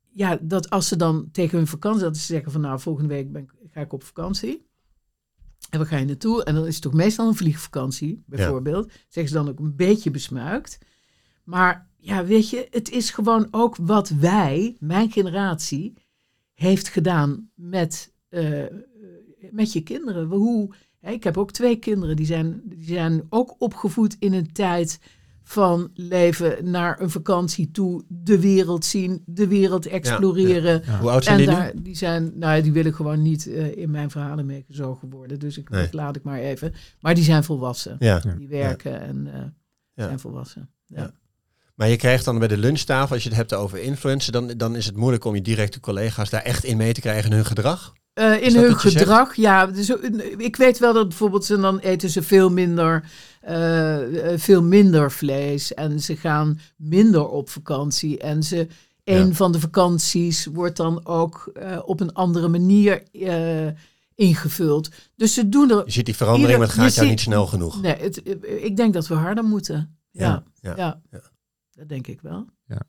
ja, 0.10 0.38
dat 0.42 0.70
als 0.70 0.88
ze 0.88 0.96
dan 0.96 1.30
tegen 1.32 1.58
hun 1.58 1.68
vakantie, 1.68 2.04
dat 2.04 2.18
ze 2.18 2.26
zeggen 2.26 2.52
van 2.52 2.62
nou 2.62 2.80
volgende 2.80 3.14
week 3.14 3.32
ben, 3.32 3.50
ga 3.72 3.82
ik 3.82 3.94
op 3.94 4.04
vakantie. 4.04 4.66
En 5.70 5.80
waar 5.80 5.88
ga 5.88 5.98
je 5.98 6.06
naartoe? 6.06 6.44
En 6.44 6.56
dan 6.56 6.66
is 6.66 6.74
het 6.74 6.84
toch 6.84 6.94
meestal 6.94 7.28
een 7.28 7.36
vliegvakantie, 7.36 8.24
bijvoorbeeld. 8.26 8.92
Zeggen 9.08 9.28
ze 9.28 9.44
dan 9.44 9.50
ook 9.50 9.60
een 9.60 9.76
beetje 9.76 10.12
besmuikt. 10.12 10.80
Maar 11.44 11.90
ja, 11.98 12.26
weet 12.26 12.50
je, 12.50 12.68
het 12.70 12.90
is 12.90 13.10
gewoon 13.10 13.48
ook 13.52 13.76
wat 13.76 14.10
wij, 14.10 14.76
mijn 14.80 15.12
generatie, 15.12 15.94
heeft 16.54 16.88
gedaan 16.88 17.50
met, 17.54 18.14
eh, 18.30 18.66
met 19.52 19.74
je 19.74 19.84
kinderen. 19.84 20.28
Hoe, 20.28 20.74
hè, 21.00 21.12
ik 21.12 21.24
heb 21.24 21.38
ook 21.38 21.52
twee 21.52 21.76
kinderen, 21.76 22.16
die 22.16 22.26
zijn, 22.26 22.62
die 22.66 22.84
zijn 22.84 23.26
ook 23.30 23.56
opgevoed 23.58 24.16
in 24.20 24.34
een 24.34 24.52
tijd 24.52 25.00
van 25.50 25.90
leven 25.94 26.72
naar 26.72 27.02
een 27.02 27.10
vakantie 27.10 27.72
toe, 27.72 28.04
de 28.08 28.40
wereld 28.40 28.86
zien, 28.86 29.24
de 29.26 29.48
wereld 29.48 29.86
exploreren. 29.86 30.82
Ja. 30.86 31.00
Hoe 31.00 31.10
oud 31.10 31.24
zijn 31.24 31.40
En 31.40 31.46
die 31.46 31.54
nu? 31.56 31.60
daar, 31.62 31.72
die 31.76 31.96
zijn, 31.96 32.32
nou 32.36 32.56
ja, 32.56 32.62
die 32.62 32.72
willen 32.72 32.94
gewoon 32.94 33.22
niet 33.22 33.48
eh, 33.48 33.78
in 33.78 33.92
mijn 33.92 34.10
verhalen 34.10 34.46
meegezogen 34.46 35.10
worden. 35.10 35.40
Dus 35.40 35.58
ik, 35.58 35.70
Nee. 35.70 35.82
dat 35.82 35.94
laat 35.94 36.16
ik 36.16 36.24
maar 36.24 36.40
even. 36.40 36.74
Maar 37.00 37.16
die 37.16 37.24
zijn 37.24 37.44
volwassen. 37.44 37.98
Die 38.38 38.48
werken 38.48 39.02
en 39.02 39.28
eh, 39.34 39.40
Ja. 39.94 40.04
zijn 40.04 40.20
volwassen. 40.20 40.70
Ja. 40.86 41.02
Ja. 41.02 41.12
Maar 41.76 41.90
je 41.90 41.96
krijgt 41.96 42.26
dan 42.26 42.40
bij 42.40 42.48
de 42.48 42.58
lunchtafel, 42.58 43.14
als 43.14 43.24
je 43.24 43.30
het 43.30 43.38
hebt 43.38 43.54
over 43.54 43.82
influencen, 43.82 44.32
dan, 44.34 44.48
dan 44.48 44.76
is 44.76 44.86
het 44.86 44.96
moeilijk 44.96 45.26
om 45.26 45.36
je 45.36 45.42
directe 45.42 45.80
collega's 45.80 46.30
daar 46.30 46.42
echt 46.42 46.64
in 46.64 46.78
mee 46.78 46.94
te 46.94 47.02
krijgen 47.02 47.30
in 47.30 47.36
hun 47.36 47.46
gedrag. 47.46 47.94
Eh, 48.18 48.42
in 48.44 48.56
hun 48.56 48.76
gedrag, 48.80 49.36
ja. 49.36 49.66
Dus, 49.68 49.90
ik 50.38 50.56
weet 50.56 50.80
wel 50.80 50.94
dat 50.94 51.08
bijvoorbeeld 51.08 51.46
ze 51.46 51.60
dan 51.60 51.80
eten 51.80 52.10
ze 52.10 52.22
veel 52.24 52.50
minder, 52.52 53.10
eh, 53.42 54.32
eh, 54.34 54.40
veel 54.40 54.64
minder 54.64 55.12
vlees 55.12 55.74
en 55.74 56.00
ze 56.00 56.16
gaan 56.16 56.60
minder 56.76 57.28
op 57.28 57.50
vakantie 57.50 58.18
en 58.20 58.44
ze 58.44 58.68
een 59.04 59.28
Ja. 59.28 59.34
van 59.34 59.52
de 59.52 59.60
vakanties 59.60 60.46
wordt 60.46 60.78
dan 60.78 61.06
ook 61.06 61.50
eh, 61.54 61.80
op 61.86 62.00
een 62.00 62.14
andere 62.14 62.48
manier 62.48 63.04
eh, 63.12 63.68
ingevuld. 64.16 64.90
Dus 65.16 65.34
ze 65.34 65.50
doen 65.50 65.72
er. 65.72 65.86
Je 65.86 65.92
ziet 65.92 66.06
die 66.06 66.16
verandering, 66.16 66.52
Ieder- 66.54 66.68
maar 66.68 66.76
het 66.76 66.86
gaat 66.86 66.94
jou 66.96 67.08
ziet- 67.08 67.16
niet 67.16 67.26
snel 67.26 67.46
genoeg. 67.48 67.82
Nee, 67.82 67.96
het, 67.96 68.22
ik 68.62 68.76
denk 68.78 68.94
dat 68.94 69.08
we 69.08 69.14
harder 69.14 69.44
moeten. 69.44 69.98
Ja, 70.12 70.44
ja. 70.56 70.74
ja, 70.76 71.02
ja. 71.12 71.22
dat 71.72 71.90
denk 71.90 72.08
ik 72.08 72.22
wel. 72.22 72.46
Ja, 72.66 72.82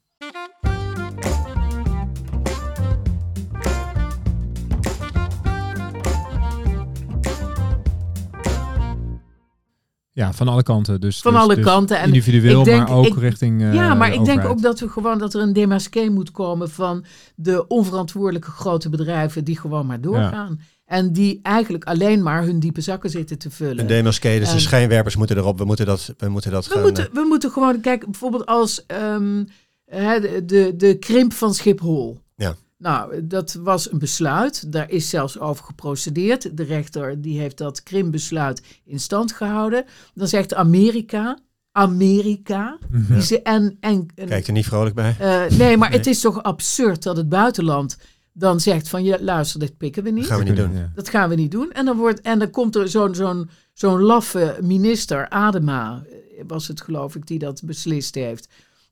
van 10.32 10.48
alle 10.48 10.62
kanten. 10.62 11.00
Dus, 11.00 11.20
Van 11.20 11.32
dus- 11.32 11.40
alle 11.42 11.54
dus 11.54 11.64
kanten. 11.64 11.98
En 11.98 12.06
individueel, 12.06 12.58
ik 12.58 12.64
denk- 12.64 12.88
maar 12.88 12.96
ook 12.96 13.06
ik- 13.06 13.16
richting 13.16 13.62
eh, 13.62 13.74
ja, 13.74 13.94
maar 13.94 14.10
de 14.10 14.16
ik 14.16 14.24
denk 14.24 14.44
ook 14.44 14.62
dat 14.62 14.80
we 14.80 14.88
gewoon 14.88 15.18
dat 15.18 15.34
er 15.34 15.40
een 15.40 15.52
demasqué 15.52 16.08
moet 16.08 16.30
komen 16.30 16.70
van 16.70 17.04
de 17.34 17.66
onverantwoordelijke 17.66 18.50
grote 18.50 18.88
bedrijven 18.88 19.44
die 19.44 19.58
gewoon 19.58 19.86
maar 19.86 20.00
doorgaan. 20.00 20.60
En 20.84 21.12
die 21.12 21.38
eigenlijk 21.42 21.84
alleen 21.84 22.22
maar 22.22 22.42
hun 22.42 22.60
diepe 22.60 22.80
zakken 22.80 23.10
zitten 23.10 23.38
te 23.38 23.50
vullen. 23.50 23.78
Een 23.78 23.86
demasqué, 23.86 24.38
dus 24.38 24.48
de 24.48 24.54
En- 24.54 24.60
schijnwerpers 24.60 25.16
moeten 25.16 25.36
erop. 25.36 25.58
We 25.58 25.64
moeten 25.64 25.86
dat, 25.86 26.14
we 26.18 26.28
moeten 26.28 26.50
dat 26.50 26.66
we, 26.66 26.72
gaan... 26.72 26.82
moeten, 26.82 27.04
eh, 27.08 27.12
we 27.14 27.24
moeten 27.28 27.50
gewoon, 27.50 27.80
kijk, 27.80 28.04
bijvoorbeeld 28.04 28.46
als, 28.46 28.86
ehm, 28.86 29.44
hè, 29.86 30.20
de, 30.20 30.42
de, 30.46 30.74
de 30.76 30.94
krimp 30.98 31.32
van 31.32 31.54
Schiphol. 31.54 32.18
Ja. 32.36 32.54
Nou, 32.78 33.26
dat 33.26 33.52
was 33.62 33.92
een 33.92 33.98
besluit. 33.98 34.72
Daar 34.72 34.90
is 34.90 35.08
zelfs 35.08 35.38
over 35.38 35.64
geprocedeerd. 35.64 36.56
De 36.56 36.62
rechter 36.62 37.20
die 37.22 37.38
heeft 37.40 37.58
dat 37.58 37.82
krimpbesluit 37.82 38.62
in 38.84 39.00
stand 39.00 39.32
gehouden. 39.32 39.84
Dan 40.14 40.28
zegt 40.28 40.54
Amerika, 40.54 41.38
Amerika, 41.72 42.78
Mhm. 42.90 43.12
die 43.12 43.22
ze, 43.22 43.42
en, 43.42 43.76
en, 43.80 44.06
Kijk 44.14 44.46
er 44.46 44.52
niet 44.52 44.66
vrolijk 44.66 44.94
bij. 44.94 45.16
eh, 45.18 45.58
nee, 45.58 45.76
maar 45.76 45.88
Nee. 45.88 45.98
het 45.98 46.06
is 46.06 46.20
toch 46.20 46.42
absurd 46.42 47.02
dat 47.02 47.16
het 47.16 47.28
buitenland 47.28 47.98
dan 48.32 48.60
zegt 48.60 48.88
van, 48.88 49.04
ja, 49.04 49.16
luister, 49.20 49.60
dit 49.60 49.76
pikken 49.76 50.02
we 50.02 50.10
niet. 50.10 50.26
gaan 50.26 50.38
we 50.38 50.44
niet 50.44 50.56
doen. 50.56 50.72
Ja. 50.72 50.90
Dat 50.94 51.08
gaan 51.08 51.28
we 51.28 51.34
niet 51.34 51.50
doen. 51.50 51.72
En 51.72 51.84
dan, 51.84 51.96
wordt, 51.96 52.20
en 52.20 52.38
dan 52.38 52.50
komt 52.50 52.76
er 52.76 52.88
zo'n 52.88 53.14
zo'n 53.14 53.50
zo'n 53.72 54.00
laffe 54.00 54.58
minister, 54.62 55.28
Adema, 55.28 56.02
eh, 56.10 56.42
was 56.46 56.68
het 56.68 56.80
geloof 56.80 57.14
ik, 57.16 57.26
die 57.26 57.38
dat 57.38 57.62
beslist 57.64 58.14
heeft. 58.14 58.48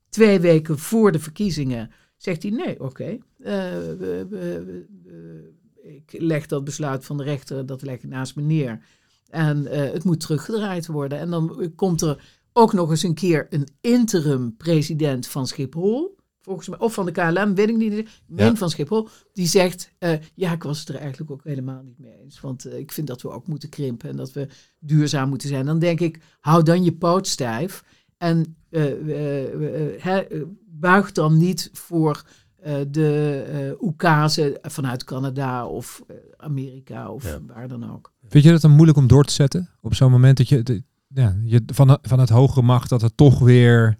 Twee 0.09 0.39
weken 0.39 0.77
voor 0.79 1.11
de 1.11 1.19
verkiezingen 1.19 1.91
zegt 2.17 2.43
hij, 2.43 2.51
nee, 2.51 2.79
oké. 2.79 3.17
eh, 3.43 4.75
ik 5.83 6.15
leg 6.17 6.45
dat 6.45 6.63
besluit 6.63 7.05
van 7.05 7.17
de 7.17 7.23
rechter, 7.23 7.65
dat 7.65 7.81
leg 7.81 7.95
ik 7.95 8.07
naast 8.07 8.35
me 8.35 8.41
neer. 8.41 8.85
En 9.29 9.65
eh, 9.67 9.91
het 9.93 10.03
moet 10.03 10.19
teruggedraaid 10.19 10.87
worden. 10.87 11.19
En 11.19 11.29
dan 11.29 11.71
komt 11.75 12.01
er 12.01 12.39
ook 12.53 12.73
nog 12.73 12.89
eens 12.89 13.03
een 13.03 13.13
keer 13.13 13.47
een 13.49 13.67
interim 13.81 14.55
president 14.57 15.27
van 15.27 15.47
Schiphol. 15.47 16.15
Volgens 16.41 16.67
mij, 16.67 16.79
of 16.79 16.93
van 16.93 17.05
de 17.05 17.11
KLM, 17.11 17.55
weet 17.55 17.69
ik 17.69 17.77
niet. 17.77 17.93
Ik 17.93 18.07
Ja. 18.35 18.55
van 18.55 18.69
Schiphol. 18.69 19.07
Die 19.33 19.47
zegt, 19.47 19.91
eh, 19.97 20.13
ja, 20.35 20.51
ik 20.51 20.63
was 20.63 20.79
het 20.79 20.89
er 20.89 20.95
eigenlijk 20.95 21.31
ook 21.31 21.43
helemaal 21.43 21.81
niet 21.83 21.99
mee 21.99 22.17
eens. 22.23 22.39
Want 22.39 22.65
eh, 22.65 22.77
ik 22.77 22.91
vind 22.91 23.07
dat 23.07 23.21
we 23.21 23.29
ook 23.29 23.47
moeten 23.47 23.69
krimpen 23.69 24.09
en 24.09 24.15
dat 24.15 24.31
we 24.33 24.47
duurzaam 24.79 25.29
moeten 25.29 25.47
zijn. 25.49 25.65
Dan 25.65 25.79
denk 25.79 25.99
ik, 25.99 26.19
hou 26.39 26.63
dan 26.63 26.83
je 26.83 26.93
poot 26.93 27.27
stijf. 27.27 27.83
En 28.17 28.55
eh, 28.69 28.91
eh, 28.91 29.43
eh, 29.53 30.01
hè, 30.01 30.17
eh, 30.19 30.41
buig 30.67 31.11
dan 31.11 31.37
niet 31.37 31.69
voor 31.73 32.23
eh, 32.61 32.75
de 32.87 33.43
eh 33.51 33.81
oekase 33.87 34.57
vanuit 34.61 35.03
Canada 35.03 35.65
of 35.67 36.01
Amerika 36.37 37.09
of 37.11 37.23
Ja. 37.23 37.39
waar 37.47 37.67
dan 37.67 37.91
ook. 37.93 38.11
Vind 38.29 38.43
je 38.43 38.51
dat 38.51 38.61
dan 38.61 38.71
moeilijk 38.71 38.97
om 38.97 39.07
door 39.07 39.23
te 39.23 39.33
zetten? 39.33 39.69
Op 39.81 39.93
zo'n 39.95 40.11
moment 40.11 40.37
dat 40.37 40.49
je, 40.49 40.63
de- 40.63 40.83
ja, 41.07 41.37
je 41.43 41.63
van, 41.65 41.97
van 42.01 42.19
het 42.19 42.29
hogere 42.29 42.61
macht, 42.65 42.89
dat 42.89 43.01
het 43.01 43.17
toch 43.17 43.39
weer... 43.39 43.97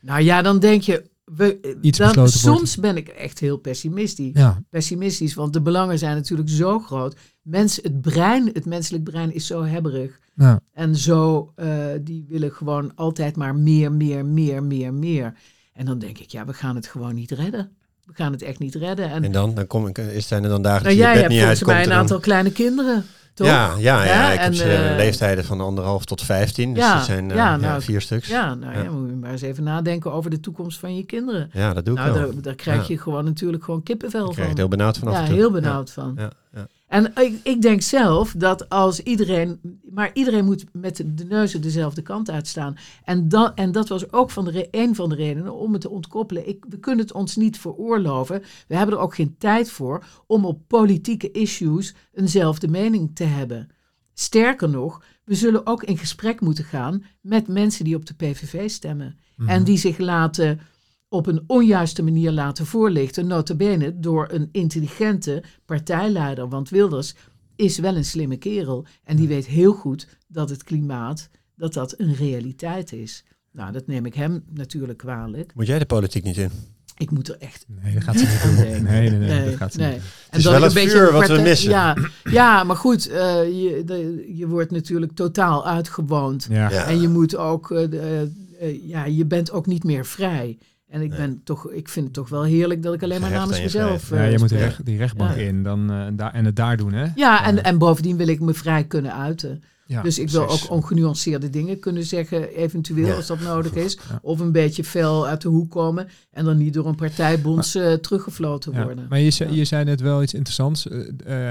Nou 0.00 0.20
ja, 0.22 0.42
dan 0.42 0.58
denk 0.58 0.82
je, 0.82 1.07
we, 1.36 1.58
eh, 1.60 1.70
Iets 1.80 1.98
dan, 1.98 2.06
besloten 2.06 2.40
wordt. 2.50 2.58
soms 2.58 2.76
ben 2.76 2.96
ik 2.96 3.08
echt 3.08 3.38
heel 3.38 3.56
pessimistisch. 3.56 4.30
Ja, 4.34 4.62
pessimistisch, 4.70 5.34
want 5.34 5.52
de 5.52 5.60
belangen 5.62 5.98
zijn 5.98 6.16
natuurlijk 6.16 6.48
zo 6.48 6.78
groot. 6.78 7.16
Mens, 7.42 7.78
het 7.82 8.00
brein, 8.00 8.50
het 8.52 8.64
menselijk 8.66 9.04
brein 9.04 9.34
is 9.34 9.46
zo 9.46 9.64
hebberig. 9.64 10.18
ja. 10.34 10.60
En 10.72 10.96
zo, 10.96 11.52
eh, 11.56 11.68
die 12.00 12.24
willen 12.28 12.52
gewoon 12.52 12.94
altijd 12.94 13.36
maar 13.36 13.54
meer, 13.56 13.92
meer, 13.92 14.24
meer, 14.26 14.62
meer, 14.62 14.94
meer. 14.94 15.34
En 15.72 15.84
dan 15.86 15.98
denk 15.98 16.18
ik, 16.18 16.30
ja, 16.30 16.44
we 16.46 16.52
gaan 16.52 16.74
het 16.74 16.86
gewoon 16.86 17.14
niet 17.14 17.30
redden. 17.30 17.70
We 18.04 18.12
gaan 18.14 18.32
het 18.32 18.42
echt 18.42 18.58
niet 18.58 18.74
redden. 18.74 19.10
En, 19.10 19.24
En 19.24 19.32
dan, 19.32 19.54
dan 19.54 19.66
kom 19.66 19.86
ik, 19.86 19.98
is 19.98 20.26
zijn 20.28 20.42
er 20.42 20.48
dan 20.48 20.62
dagen 20.62 20.82
nou, 20.84 20.96
dat 20.96 21.04
je 21.06 21.10
jij 21.12 21.20
hebt 21.20 21.28
niet 21.32 21.38
volgens 21.40 21.64
mij 21.64 21.82
een 21.82 21.88
dan- 21.88 21.98
aantal 21.98 22.18
kleine 22.20 22.52
kinderen, 22.52 23.04
toch? 23.38 23.46
Ja, 23.46 23.74
ja, 23.78 24.04
ja, 24.04 24.12
Ja, 24.12 24.32
ik 24.32 24.38
en, 24.38 24.44
heb 24.44 24.54
ze 24.54 24.72
eh, 24.74 24.96
leeftijden 24.96 25.44
van 25.44 25.60
anderhalf 25.60 26.04
tot 26.04 26.22
vijftien. 26.22 26.74
Dus 26.74 26.82
Ja, 26.84 26.94
dat 26.94 27.04
zijn 27.04 27.30
eh, 27.30 27.36
ja, 27.36 27.50
ja, 27.50 27.56
nou, 27.56 27.82
vier 27.82 28.00
stuks. 28.00 28.28
Ja, 28.28 28.40
Ja, 28.40 28.54
nou 28.54 28.72
ja, 28.76 28.82
Ja. 28.82 28.90
moet 28.90 29.08
je 29.08 29.14
maar 29.16 29.30
eens 29.30 29.42
even 29.42 29.62
nadenken 29.64 30.12
over 30.12 30.30
de 30.30 30.40
toekomst 30.40 30.78
van 30.78 30.96
je 30.96 31.04
kinderen. 31.04 31.50
dat 31.74 31.84
doe 31.84 31.94
ik 31.98 32.00
Nou, 32.00 32.12
wel. 32.18 32.30
daar, 32.32 32.42
daar 32.42 32.54
krijg 32.54 32.80
Ja. 32.88 32.94
je 32.94 32.98
gewoon 33.00 33.24
natuurlijk 33.24 33.64
gewoon 33.64 33.82
kippenvel 33.82 34.20
Ik 34.26 34.32
krijg 34.32 34.38
van. 34.40 34.48
het 34.48 34.58
heel 34.58 34.68
benauwd 34.68 34.98
vanaf 34.98 35.14
ja, 35.14 35.20
en 35.20 35.26
toe. 35.26 35.36
heel 35.36 35.50
benauwd 35.50 35.90
van. 35.90 36.14
Ja, 36.16 36.30
ja. 36.54 36.66
En 36.88 37.12
ik, 37.16 37.40
ik 37.42 37.62
denk 37.62 37.82
zelf 37.82 38.34
dat 38.36 38.68
als 38.68 39.02
iedereen, 39.02 39.60
maar 39.90 40.10
iedereen 40.12 40.44
moet 40.44 40.64
met 40.72 40.96
de 40.96 41.24
neuzen 41.24 41.60
dezelfde 41.60 42.02
kant 42.02 42.30
uitstaan. 42.30 42.76
En, 43.04 43.28
dan, 43.28 43.54
en 43.54 43.72
dat 43.72 43.88
was 43.88 44.12
ook 44.12 44.30
van 44.30 44.44
de 44.44 44.68
een 44.70 44.94
van 44.94 45.08
de 45.08 45.14
redenen 45.14 45.54
om 45.54 45.72
het 45.72 45.80
te 45.80 45.90
ontkoppelen. 45.90 46.48
Ik, 46.48 46.64
we 46.68 46.78
kunnen 46.78 47.04
het 47.04 47.14
ons 47.14 47.36
niet 47.36 47.58
veroorloven. 47.58 48.42
We 48.68 48.76
hebben 48.76 48.94
er 48.94 49.00
ook 49.00 49.14
geen 49.14 49.34
tijd 49.38 49.70
voor 49.70 50.04
om 50.26 50.44
op 50.44 50.60
politieke 50.66 51.30
issues 51.30 51.94
eenzelfde 52.12 52.68
mening 52.68 53.10
te 53.14 53.24
hebben. 53.24 53.68
Sterker 54.14 54.68
nog, 54.68 55.02
we 55.24 55.34
zullen 55.34 55.66
ook 55.66 55.82
in 55.82 55.98
gesprek 55.98 56.40
moeten 56.40 56.64
gaan 56.64 57.04
met 57.20 57.48
mensen 57.48 57.84
die 57.84 57.96
op 57.96 58.06
de 58.06 58.14
PVV 58.14 58.70
stemmen. 58.70 59.18
Mhm. 59.36 59.48
En 59.48 59.64
die 59.64 59.78
zich 59.78 59.98
laten 59.98 60.60
op 61.08 61.26
een 61.26 61.44
onjuiste 61.46 62.02
manier 62.02 62.30
laten 62.32 62.66
voorlichten, 62.66 63.26
notabene 63.26 63.98
door 63.98 64.28
een 64.30 64.48
intelligente 64.52 65.42
partijleider. 65.66 66.48
Want 66.48 66.68
Wilders 66.68 67.14
is 67.56 67.78
wel 67.78 67.96
een 67.96 68.04
slimme 68.04 68.36
kerel 68.36 68.86
en 69.04 69.16
die 69.16 69.28
weet 69.28 69.46
heel 69.46 69.72
goed 69.72 70.06
dat 70.26 70.50
het 70.50 70.64
klimaat, 70.64 71.28
dat 71.56 71.72
dat 71.72 71.94
een 71.98 72.14
realiteit 72.14 72.92
is. 72.92 73.24
Nou, 73.52 73.72
dat 73.72 73.86
neem 73.86 74.06
ik 74.06 74.14
hem 74.14 74.44
natuurlijk 74.50 74.98
kwalijk. 74.98 75.52
Moet 75.54 75.66
jij 75.66 75.78
de 75.78 75.86
politiek 75.86 76.24
niet 76.24 76.36
in? 76.36 76.50
Ik 76.96 77.10
moet 77.10 77.28
er 77.28 77.36
echt 77.38 77.64
Nee, 77.82 77.94
dat 77.94 78.02
gaat 78.02 78.18
ze 78.18 78.24
niet 78.24 78.40
aan 78.42 78.54
denken. 78.64 78.82
Nee, 78.82 79.10
nee, 79.10 79.18
nee, 79.18 79.44
dat 79.44 79.56
gaat 79.56 79.76
nee. 79.76 79.92
niet 79.92 80.00
doen. 80.00 80.38
is 80.38 80.42
dat 80.42 80.52
wel 80.52 80.62
het 80.62 80.76
een 80.76 80.84
beetje 80.84 81.12
wat 81.12 81.28
we 81.28 81.40
missen. 81.40 81.70
Ja, 81.70 81.96
ja 82.24 82.64
maar 82.64 82.76
goed, 82.76 83.08
eh, 83.08 83.18
je, 83.44 83.82
de- 83.84 84.32
je 84.36 84.46
wordt 84.46 84.70
natuurlijk 84.70 85.12
totaal 85.12 85.66
uitgewoond. 85.66 86.46
Ja. 86.50 86.70
Ja. 86.70 86.84
En 86.84 87.00
je 87.00 87.08
moet 87.08 87.36
ook, 87.36 87.70
eh, 87.70 88.22
eh, 88.22 88.28
ja, 88.88 89.04
je 89.04 89.24
bent 89.26 89.50
ook 89.50 89.66
niet 89.66 89.84
meer 89.84 90.06
vrij. 90.06 90.58
En 90.88 91.00
ik, 91.02 91.08
Nee. 91.08 91.18
ben 91.18 91.40
toch, 91.44 91.70
ik 91.70 91.88
vind 91.88 92.04
het 92.04 92.14
toch 92.14 92.28
wel 92.28 92.42
heerlijk 92.42 92.82
dat 92.82 92.94
ik 92.94 93.02
alleen 93.02 93.20
maar 93.20 93.30
namens 93.30 93.60
mezelf. 93.62 94.10
Ja, 94.10 94.16
eh, 94.16 94.32
je 94.32 94.38
moet 94.38 94.48
die, 94.48 94.58
recht, 94.58 94.84
die 94.84 94.96
rechtbank 94.98 95.34
Ja. 95.34 95.40
in 95.42 95.62
dan, 95.62 95.90
eh, 95.90 96.04
en, 96.06 96.16
daar, 96.16 96.32
en 96.34 96.44
het 96.44 96.56
daar 96.56 96.76
doen, 96.76 96.92
hè? 96.92 97.06
Ja, 97.14 97.44
en, 97.44 97.64
en 97.64 97.78
bovendien 97.78 98.16
wil 98.16 98.28
ik 98.28 98.40
me 98.40 98.54
vrij 98.54 98.84
kunnen 98.84 99.14
uiten. 99.14 99.62
Ja, 99.86 100.02
dus 100.02 100.18
ik 100.18 100.28
wil 100.30 100.44
precies. 100.44 100.64
ook 100.64 100.70
ongenuanceerde 100.70 101.50
dingen 101.50 101.78
kunnen 101.78 102.04
zeggen, 102.04 102.54
eventueel 102.54 103.06
Ja. 103.06 103.14
als 103.14 103.26
dat 103.26 103.40
nodig 103.40 103.74
is. 103.74 103.98
Ja. 104.08 104.18
Of 104.22 104.40
een 104.40 104.52
beetje 104.52 104.84
fel 104.84 105.26
uit 105.26 105.40
de 105.42 105.48
hoek 105.48 105.70
komen 105.70 106.08
en 106.30 106.44
dan 106.44 106.56
niet 106.56 106.74
door 106.74 106.86
een 106.86 106.94
partijbonds 106.94 107.74
eh, 107.74 107.92
teruggefloten 107.92 108.72
Ja, 108.72 108.84
worden. 108.84 109.06
maar 109.08 109.18
je 109.20 109.30
zei, 109.30 109.50
Ja. 109.50 109.56
je 109.56 109.64
zei 109.64 109.84
net 109.84 110.00
wel 110.00 110.22
iets 110.22 110.34
interessants. 110.34 110.86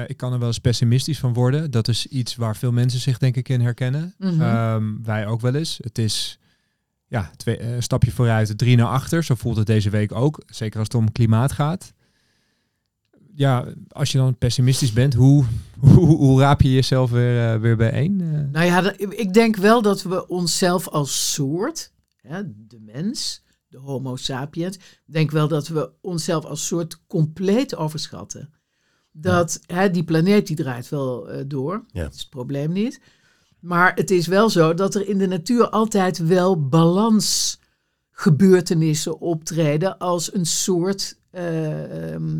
Ik 0.07 0.17
kan 0.17 0.33
er 0.33 0.39
wel 0.39 0.47
eens 0.47 0.59
pessimistisch 0.59 1.19
van 1.19 1.33
worden. 1.33 1.71
Dat 1.71 1.87
is 1.87 2.07
iets 2.07 2.35
waar 2.35 2.55
veel 2.55 2.71
mensen 2.71 2.99
zich 2.99 3.17
denk 3.17 3.35
ik 3.35 3.49
in 3.49 3.61
herkennen. 3.61 4.13
Mhm. 4.17 4.41
Ehm, 4.41 4.83
wij 5.03 5.27
ook 5.27 5.41
wel 5.41 5.55
eens. 5.55 5.79
Het 5.83 5.97
is 5.97 6.39
ja, 7.07 7.31
twee, 7.37 7.57
eh, 7.57 7.75
een 7.75 7.83
stapje 7.83 8.11
vooruit, 8.11 8.57
drie 8.57 8.75
naar 8.75 8.87
achter. 8.87 9.23
Zo 9.23 9.35
voelt 9.35 9.57
het 9.57 9.67
deze 9.67 9.89
week 9.89 10.11
ook. 10.11 10.41
Zeker 10.45 10.79
als 10.79 10.87
het 10.87 10.97
om 10.97 11.11
klimaat 11.11 11.51
gaat. 11.51 11.93
Ja, 13.35 13.65
als 13.89 14.11
je 14.11 14.17
dan 14.17 14.37
pessimistisch 14.37 14.93
bent, 14.93 15.13
hoe, 15.13 15.45
hoe, 15.95 16.05
hoe 16.17 16.39
raap 16.39 16.61
je 16.61 16.73
jezelf 16.73 17.11
weer, 17.11 17.53
eh, 17.53 17.59
weer 17.59 17.77
bijeen? 17.77 18.21
Eh, 18.21 18.51
Nou 18.51 18.65
ja, 18.65 18.93
ik 18.97 19.33
denk 19.33 19.55
wel 19.55 19.81
dat 19.81 20.03
we 20.03 20.27
onszelf 20.27 20.87
als 20.87 21.33
soort, 21.33 21.91
hè, 22.21 22.41
de 22.67 22.79
mens, 22.79 23.43
de 23.67 23.77
homo 23.77 24.15
sapiens, 24.15 24.77
denk 25.05 25.31
wel 25.31 25.47
dat 25.47 25.67
we 25.67 25.91
onszelf 26.01 26.45
als 26.45 26.67
soort 26.67 27.05
compleet 27.07 27.75
overschatten. 27.75 28.49
Dat 29.11 29.59
hè, 29.65 29.91
die 29.91 30.03
planeet 30.03 30.47
die 30.47 30.55
draait 30.55 30.89
wel 30.89 31.29
eh, 31.29 31.43
door, 31.47 31.85
Ja. 31.91 32.03
dat 32.03 32.13
is 32.13 32.19
het 32.19 32.29
probleem 32.29 32.71
niet. 32.71 33.01
Maar 33.59 33.91
het 33.95 34.11
is 34.11 34.27
wel 34.27 34.49
zo 34.49 34.73
dat 34.73 34.95
er 34.95 35.07
in 35.09 35.17
de 35.17 35.27
natuur 35.27 35.69
altijd 35.69 36.17
wel 36.17 36.67
balansgebeurtenissen 36.67 39.19
optreden 39.19 39.97
als 39.97 40.33
een 40.33 40.45
soort 40.45 41.17
eh, 41.31 42.13
ehm, 42.13 42.39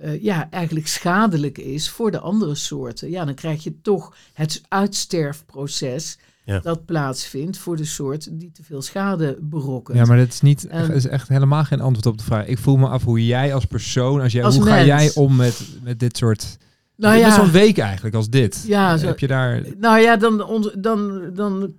eh, 0.00 0.22
ja, 0.22 0.50
eigenlijk 0.50 0.86
schadelijk 0.86 1.58
is 1.58 1.90
voor 1.90 2.10
de 2.10 2.18
andere 2.20 2.54
soorten. 2.54 3.10
Ja, 3.10 3.24
dan 3.24 3.34
krijg 3.34 3.64
je 3.64 3.80
toch 3.80 4.14
het 4.32 4.62
uitsterfproces 4.68 6.18
Ja. 6.44 6.60
dat 6.60 6.84
plaatsvindt 6.84 7.58
voor 7.58 7.76
de 7.76 7.84
soort 7.84 8.28
die 8.40 8.50
te 8.52 8.62
veel 8.62 8.82
schade 8.82 9.38
berokkent. 9.40 9.98
ja, 9.98 10.04
maar 10.04 10.16
dat 10.16 10.28
is, 10.28 10.40
niet, 10.40 10.66
En- 10.66 10.86
dat 10.86 10.96
is 10.96 11.06
echt 11.06 11.28
helemaal 11.28 11.64
geen 11.64 11.80
antwoord 11.80 12.06
op 12.06 12.18
de 12.18 12.24
vraag. 12.24 12.46
Ik 12.46 12.58
voel 12.58 12.76
me 12.76 12.88
af 12.88 13.04
hoe 13.04 13.26
jij 13.26 13.54
als 13.54 13.64
persoon, 13.64 14.20
als 14.20 14.32
jij, 14.32 14.44
Als 14.44 14.56
hoe 14.56 14.66
ga 14.66 14.84
jij 14.84 15.10
om 15.14 15.36
met, 15.36 15.60
met 15.82 16.00
dit 16.00 16.16
soort... 16.16 16.56
nou 17.00 17.16
ja, 17.18 17.34
zo'n 17.34 17.50
week 17.50 17.78
eigenlijk 17.78 18.14
als 18.14 18.28
dit. 18.30 18.64
Ja, 18.66 18.96
zo- 18.96 19.06
Heb 19.06 19.18
je 19.18 19.26
daar... 19.26 19.62
Nou 19.78 19.98
ja, 19.98 20.16
dan, 20.16 20.42
on- 20.44 20.72
dan, 20.78 21.30
dan 21.34 21.72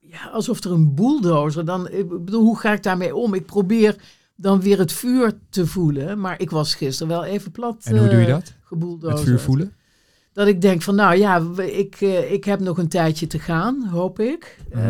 ja, 0.00 0.24
alsof 0.32 0.64
er 0.64 0.72
een 0.72 0.94
bulldozer. 0.94 1.64
Dan, 1.64 1.88
ik 1.90 2.08
bedoel, 2.24 2.42
hoe 2.42 2.58
ga 2.58 2.72
ik 2.72 2.82
daarmee 2.82 3.14
om? 3.14 3.34
Ik 3.34 3.46
probeer 3.46 3.96
dan 4.36 4.60
weer 4.60 4.78
het 4.78 4.92
vuur 4.92 5.32
te 5.50 5.66
voelen. 5.66 6.20
Maar 6.20 6.40
ik 6.40 6.50
was 6.50 6.74
gisteren 6.74 7.12
wel 7.12 7.24
even 7.24 7.50
plat. 7.50 7.76
En 7.84 7.98
hoe 7.98 8.08
doe 8.08 8.18
je 8.20 8.26
eh, 8.26 8.32
dat? 8.32 8.54
gebulldozerd. 8.62 9.18
Het 9.18 9.28
vuur 9.28 9.38
voelen? 9.40 9.72
Dat 10.32 10.46
ik 10.46 10.60
denk 10.60 10.82
van, 10.82 10.94
nou 10.94 11.16
ja, 11.16 11.42
ik, 11.62 11.96
eh, 12.00 12.32
ik 12.32 12.44
heb 12.44 12.60
nog 12.60 12.78
een 12.78 12.88
tijdje 12.88 13.26
te 13.26 13.38
gaan, 13.38 13.86
hoop 13.90 14.20
ik. 14.20 14.58
Eh 14.70 14.80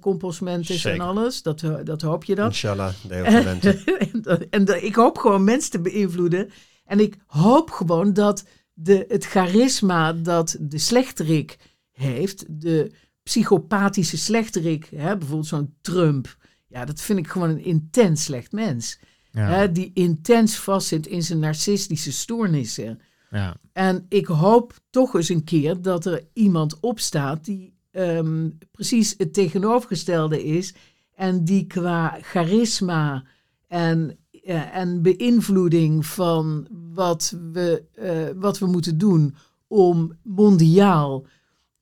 composment 0.00 0.70
is 0.70 0.84
en 0.84 1.00
alles, 1.00 1.42
dat, 1.42 1.64
dat 1.84 2.02
hoop 2.02 2.24
je 2.24 2.34
dan. 2.34 2.46
Inshallah, 2.46 2.92
lente. 3.08 3.70
en, 4.12 4.22
dat- 4.22 4.46
en 4.50 4.64
dat- 4.64 4.82
ik 4.82 4.94
hoop 4.94 5.18
gewoon 5.18 5.44
mensen 5.44 5.70
te 5.70 5.80
beïnvloeden. 5.80 6.50
En 6.86 7.00
ik 7.00 7.16
hoop 7.26 7.70
gewoon 7.70 8.12
dat 8.12 8.44
de, 8.74 9.04
het 9.08 9.24
charisma 9.24 10.12
dat 10.12 10.56
de 10.60 10.78
slechterik 10.78 11.56
heeft, 11.92 12.44
de 12.48 12.92
psychopathische 13.22 14.16
slechterik, 14.18 14.88
hè, 14.96 15.16
bijvoorbeeld 15.16 15.48
zo'n 15.48 15.74
Trump, 15.80 16.36
ja, 16.66 16.84
dat 16.84 17.00
vind 17.00 17.18
ik 17.18 17.28
gewoon 17.28 17.50
een 17.50 17.64
intens 17.64 18.24
slecht 18.24 18.52
mens. 18.52 18.98
Ja. 19.30 19.48
Hè, 19.48 19.72
die 19.72 19.90
intens 19.94 20.56
vastzit 20.56 21.06
in 21.06 21.22
zijn 21.22 21.38
narcistische 21.38 22.12
stoornissen. 22.12 23.00
ja. 23.30 23.56
En 23.72 24.06
ik 24.08 24.26
hoop 24.26 24.80
toch 24.90 25.14
eens 25.14 25.28
een 25.28 25.44
keer 25.44 25.82
dat 25.82 26.06
er 26.06 26.26
iemand 26.32 26.80
opstaat 26.80 27.44
die 27.44 27.74
ehm, 27.90 28.50
precies 28.70 29.14
het 29.18 29.32
tegenovergestelde 29.34 30.44
is. 30.44 30.74
En 31.14 31.44
die 31.44 31.66
qua 31.66 32.18
charisma 32.20 33.24
en 33.68 34.18
eh, 34.44 34.76
en 34.76 35.02
beïnvloeding 35.02 36.06
van 36.06 36.66
wat 36.94 37.36
we, 37.52 37.84
eh, 37.94 38.10
wat 38.36 38.58
we 38.58 38.66
moeten 38.66 38.98
doen 38.98 39.34
om 39.66 40.12
mondiaal 40.22 41.26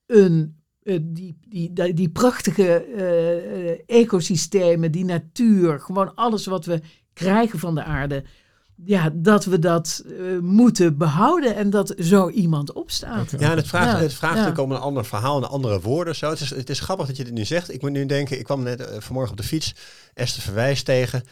een, 0.07 0.57
eh, 0.83 0.99
die, 1.03 1.39
die, 1.49 1.73
die, 1.73 1.95
die 1.95 2.09
prachtige 2.09 2.85
ecosystemen, 3.87 4.93
die 4.93 5.05
natuur, 5.05 5.81
gewoon 5.81 6.15
alles 6.15 6.47
wat 6.47 6.65
we 6.65 6.81
krijgen 7.13 7.59
van 7.59 7.75
de 7.75 7.83
aarde, 7.83 8.25
ja, 8.85 9.11
dat 9.15 9.45
we 9.45 9.59
dat 9.59 10.05
moeten 10.41 10.99
behouden 10.99 11.57
en 11.57 11.71
dat 11.71 11.95
zo 11.99 12.29
iemand 12.29 12.73
opstaat. 12.73 13.31
Ja, 13.31 13.51
en 13.51 13.57
het 13.57 13.69
vraagt, 13.69 13.93
Ja, 13.93 13.99
het 13.99 14.15
vraagt 14.15 14.35
ja. 14.35 14.41
natuurlijk 14.41 14.71
om 14.71 14.77
een 14.77 14.83
ander 14.83 15.05
verhaal 15.05 15.43
en 15.43 15.49
andere 15.49 15.81
woorden. 15.81 16.17
Zo. 16.17 16.31
Het, 16.31 16.41
is, 16.41 16.51
het 16.51 16.71
is 16.71 16.81
grappig 16.81 17.07
dat 17.07 17.17
je 17.17 17.25
dit 17.25 17.33
nu 17.33 17.45
zegt. 17.45 17.75
Ik 17.75 17.83
moet 17.83 17.91
nu 17.91 18.07
denken, 18.07 18.39
ik 18.39 18.45
kwam 18.45 18.63
net 18.63 18.89
vanmorgen 18.99 19.33
op 19.33 19.41
de 19.41 19.47
fiets 19.47 19.75
Esther 20.15 20.43
Verwijs 20.43 20.83
tegen. 20.83 21.23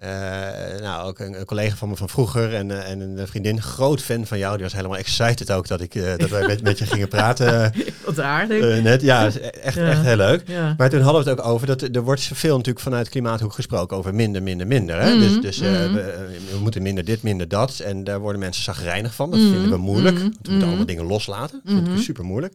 Eh, 0.00 0.80
nou, 0.80 1.08
ook 1.08 1.18
een, 1.18 1.38
een 1.38 1.44
collega 1.44 1.76
van 1.76 1.88
me 1.88 1.96
van 1.96 2.08
vroeger 2.08 2.54
en, 2.54 2.70
eh, 2.70 2.90
en 2.90 3.00
een 3.00 3.26
vriendin, 3.28 3.62
groot 3.62 4.00
fan 4.02 4.26
van 4.26 4.38
jou. 4.38 4.54
Die 4.54 4.62
was 4.64 4.72
helemaal 4.74 4.96
excited 4.96 5.52
ook 5.52 5.68
dat, 5.68 5.80
ik, 5.80 5.94
eh, 5.94 6.12
dat 6.16 6.28
wij 6.30 6.46
met, 6.46 6.62
met 6.62 6.78
je 6.78 6.86
gingen 6.86 7.08
praten 7.08 7.72
Wat 8.06 8.20
aardig. 8.20 8.82
net. 8.82 9.02
Ja, 9.02 9.26
is 9.26 9.40
echt, 9.40 9.74
Ja. 9.74 9.90
echt 9.90 10.02
heel 10.02 10.16
leuk. 10.16 10.42
ja. 10.46 10.74
Maar 10.78 10.90
toen 10.90 11.00
hadden 11.00 11.24
we 11.24 11.30
het 11.30 11.38
ook 11.40 11.46
over 11.46 11.66
dat 11.66 11.82
er- 11.82 12.02
wordt 12.02 12.20
veel 12.34 12.56
natuurlijk 12.56 12.84
vanuit 12.84 13.08
klimaathoek 13.08 13.52
gesproken 13.52 13.96
over 13.96 14.14
minder, 14.14 14.42
minder, 14.42 14.66
minder. 14.66 15.00
Hè? 15.00 15.10
Mhm, 15.10 15.20
Dus, 15.20 15.40
dus 15.40 15.58
mhm. 15.60 15.70
we, 15.92 16.28
we 16.52 16.58
moeten 16.58 16.82
minder 16.82 17.04
dit, 17.04 17.22
minder 17.22 17.48
dat. 17.48 17.78
En 17.78 18.04
daar 18.04 18.18
worden 18.20 18.40
mensen 18.40 18.62
zagrijnig 18.62 19.14
van. 19.14 19.30
Dat 19.30 19.40
Mhm, 19.40 19.50
vinden 19.50 19.70
we 19.70 19.76
moeilijk. 19.76 20.18
want 20.18 20.36
we 20.42 20.50
moeten 20.50 20.68
allemaal 20.68 20.86
dingen 20.86 21.04
loslaten. 21.06 21.60
Dat 21.64 21.74
vind 21.74 21.88
ik 21.88 22.04
super 22.04 22.24
moeilijk. 22.24 22.52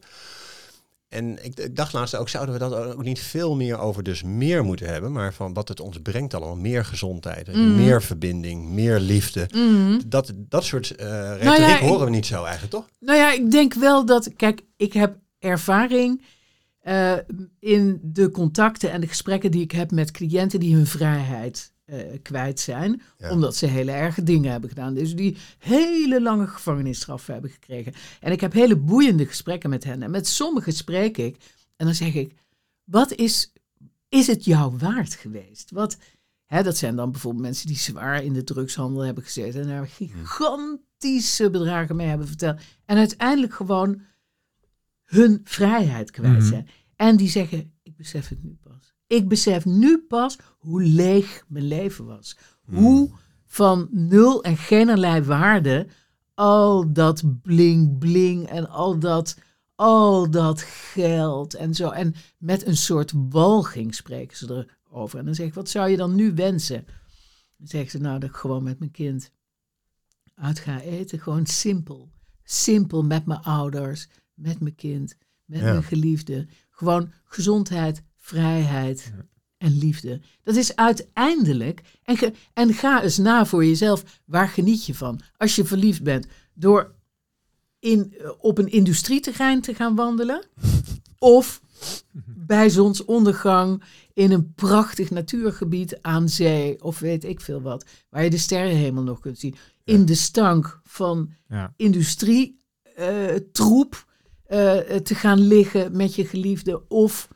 En 1.16 1.44
ik, 1.44 1.58
ik 1.58 1.76
dacht 1.76 1.92
laatst 1.92 2.16
ook, 2.16 2.28
zouden 2.28 2.54
we 2.54 2.60
dat 2.60 2.74
ook 2.74 3.02
niet 3.02 3.20
veel 3.20 3.56
meer 3.56 3.78
over 3.78 4.02
dus 4.02 4.22
meer 4.22 4.64
moeten 4.64 4.86
hebben, 4.86 5.12
maar 5.12 5.34
van 5.34 5.52
wat 5.54 5.68
het 5.68 5.80
ons 5.80 5.98
brengt 6.02 6.34
allemaal. 6.34 6.56
Meer 6.56 6.84
gezondheid, 6.84 7.46
Mhm. 7.46 7.74
meer 7.76 8.02
verbinding, 8.02 8.68
meer 8.68 9.00
liefde. 9.00 9.48
Mhm. 9.54 10.00
Dat, 10.06 10.32
dat 10.36 10.64
soort 10.64 10.90
eh 10.94 11.06
retoriek 11.06 11.44
Nou 11.44 11.60
ja, 11.60 11.78
horen 11.78 12.04
we 12.04 12.10
niet 12.10 12.26
zo 12.26 12.42
eigenlijk, 12.42 12.72
toch? 12.72 12.88
Nou 13.00 13.18
ja, 13.18 13.32
ik 13.32 13.50
denk 13.50 13.74
wel 13.74 14.06
dat, 14.06 14.30
kijk, 14.36 14.60
ik 14.76 14.92
heb 14.92 15.16
ervaring 15.38 16.22
eh, 16.80 17.12
in 17.58 18.00
de 18.02 18.30
contacten 18.30 18.90
en 18.92 19.00
de 19.00 19.06
gesprekken 19.06 19.50
die 19.50 19.62
ik 19.62 19.72
heb 19.72 19.90
met 19.90 20.10
cliënten 20.10 20.60
die 20.60 20.74
hun 20.74 20.86
vrijheid 20.86 21.72
eh, 21.86 21.98
kwijt 22.22 22.60
zijn, 22.60 23.02
Ja. 23.18 23.30
omdat 23.30 23.56
ze 23.56 23.66
hele 23.66 23.90
erge 23.92 24.22
dingen 24.22 24.50
hebben 24.50 24.68
gedaan. 24.68 24.94
Dus 24.94 25.14
die 25.14 25.36
hele 25.58 26.22
lange 26.22 26.46
gevangenisstraffen 26.46 27.32
hebben 27.32 27.50
gekregen. 27.50 27.92
En 28.20 28.32
ik 28.32 28.40
heb 28.40 28.52
hele 28.52 28.76
boeiende 28.76 29.26
gesprekken 29.26 29.70
met 29.70 29.84
hen. 29.84 30.02
En 30.02 30.10
met 30.10 30.26
sommigen 30.26 30.72
spreek 30.72 31.16
ik 31.16 31.36
en 31.76 31.86
dan 31.86 31.94
zeg 31.94 32.14
ik, 32.14 32.34
wat 32.84 33.12
is, 33.12 33.52
is 34.08 34.26
het 34.26 34.44
jou 34.44 34.76
waard 34.78 35.14
geweest? 35.14 35.70
Wat, 35.70 35.96
hè, 36.46 36.62
dat 36.62 36.76
zijn 36.76 36.96
dan 36.96 37.10
bijvoorbeeld 37.10 37.44
mensen 37.44 37.66
die 37.66 37.76
zwaar 37.78 38.22
in 38.24 38.32
de 38.32 38.44
drugshandel 38.44 39.00
hebben 39.04 39.24
gezeten 39.24 39.60
en 39.60 39.68
daar 39.68 39.86
gigantische 39.88 41.50
bedragen 41.50 41.96
mee 41.96 42.06
hebben 42.08 42.26
verteld. 42.26 42.60
En 42.84 42.96
uiteindelijk 42.96 43.54
gewoon 43.54 44.02
hun 45.04 45.40
vrijheid 45.44 46.10
kwijt 46.10 46.38
Mhm. 46.38 46.46
zijn. 46.48 46.68
En 46.96 47.16
die 47.16 47.28
zeggen, 47.28 47.72
ik 47.82 47.96
besef 47.96 48.28
het 48.28 48.42
nu 48.42 48.58
pas. 48.62 48.94
Ik 49.06 49.28
besef 49.28 49.64
nu 49.64 49.98
pas 49.98 50.38
hoe 50.58 50.82
leeg 50.82 51.44
mijn 51.48 51.64
leven 51.66 52.04
was. 52.06 52.36
Hoe 52.64 53.10
van 53.44 53.88
nul 53.90 54.42
en 54.42 54.56
geen 54.56 55.24
waarde 55.24 55.86
al 56.34 56.92
dat 56.92 57.22
bling 57.42 57.98
bling 57.98 58.48
en 58.48 58.68
al 58.68 58.98
dat, 58.98 59.38
al 59.74 60.30
dat 60.30 60.60
geld 60.62 61.54
en 61.54 61.74
zo. 61.74 61.90
En 61.90 62.14
met 62.38 62.66
een 62.66 62.76
soort 62.76 63.12
walging 63.28 63.94
spreken 63.94 64.36
ze 64.36 64.66
erover. 64.90 65.18
En 65.18 65.24
dan 65.24 65.34
zeg 65.34 65.46
ik, 65.46 65.54
wat 65.54 65.68
zou 65.68 65.88
je 65.90 65.96
dan 65.96 66.14
nu 66.14 66.34
wensen? 66.34 66.84
Dan 67.56 67.66
zeggen 67.66 67.90
ze, 67.90 67.98
nou 67.98 68.18
dat 68.18 68.28
ik 68.28 68.36
gewoon 68.36 68.62
met 68.62 68.78
mijn 68.78 68.90
kind 68.90 69.32
uit 70.34 70.58
ga 70.58 70.80
eten. 70.80 71.18
Gewoon 71.20 71.46
simpel. 71.46 72.10
Simpel 72.44 73.02
met 73.02 73.26
mijn 73.26 73.40
ouders, 73.40 74.08
met 74.34 74.60
mijn 74.60 74.74
kind, 74.74 75.16
met 75.44 75.60
Ja. 75.60 75.64
mijn 75.70 75.82
geliefde. 75.82 76.46
Gewoon 76.70 77.12
gezondheid, 77.24 78.02
vrijheid 78.26 79.12
en 79.58 79.78
liefde. 79.78 80.20
Dat 80.42 80.56
is 80.56 80.76
uiteindelijk. 80.76 81.80
En, 82.04 82.16
ge- 82.16 82.32
en 82.52 82.74
ga 82.74 83.02
eens 83.02 83.16
na 83.18 83.46
voor 83.46 83.64
jezelf. 83.64 84.20
Waar 84.24 84.48
geniet 84.48 84.86
je 84.86 84.94
van? 84.94 85.20
Als 85.36 85.56
je 85.56 85.64
verliefd 85.64 86.02
bent. 86.02 86.26
Door 86.54 86.94
in, 87.78 88.14
eh, 88.18 88.30
op 88.38 88.58
een 88.58 88.68
industrieterrein 88.70 89.60
te 89.60 89.74
gaan 89.74 89.94
wandelen. 89.94 90.44
Of 91.18 91.60
bij 92.26 92.68
zonsondergang 92.70 93.82
in 94.14 94.32
een 94.32 94.54
prachtig 94.54 95.10
natuurgebied 95.10 95.98
aan 96.02 96.28
zee. 96.28 96.82
Of 96.82 96.98
weet 96.98 97.24
ik 97.24 97.40
veel 97.40 97.60
wat. 97.62 97.84
Waar 98.10 98.24
je 98.24 98.30
de 98.30 98.38
sterrenhemel 98.38 99.02
nog 99.02 99.20
kunt 99.20 99.38
zien. 99.38 99.54
In 99.84 100.04
de 100.04 100.14
stank 100.14 100.80
van 100.84 101.32
Ja. 101.48 101.72
industrie 101.76 102.60
eh, 102.94 103.24
troep 103.52 104.04
eh, 104.46 104.78
te 104.80 105.14
gaan 105.14 105.40
liggen 105.40 105.96
met 105.96 106.14
je 106.14 106.24
geliefde. 106.26 106.88
Of 106.88 107.28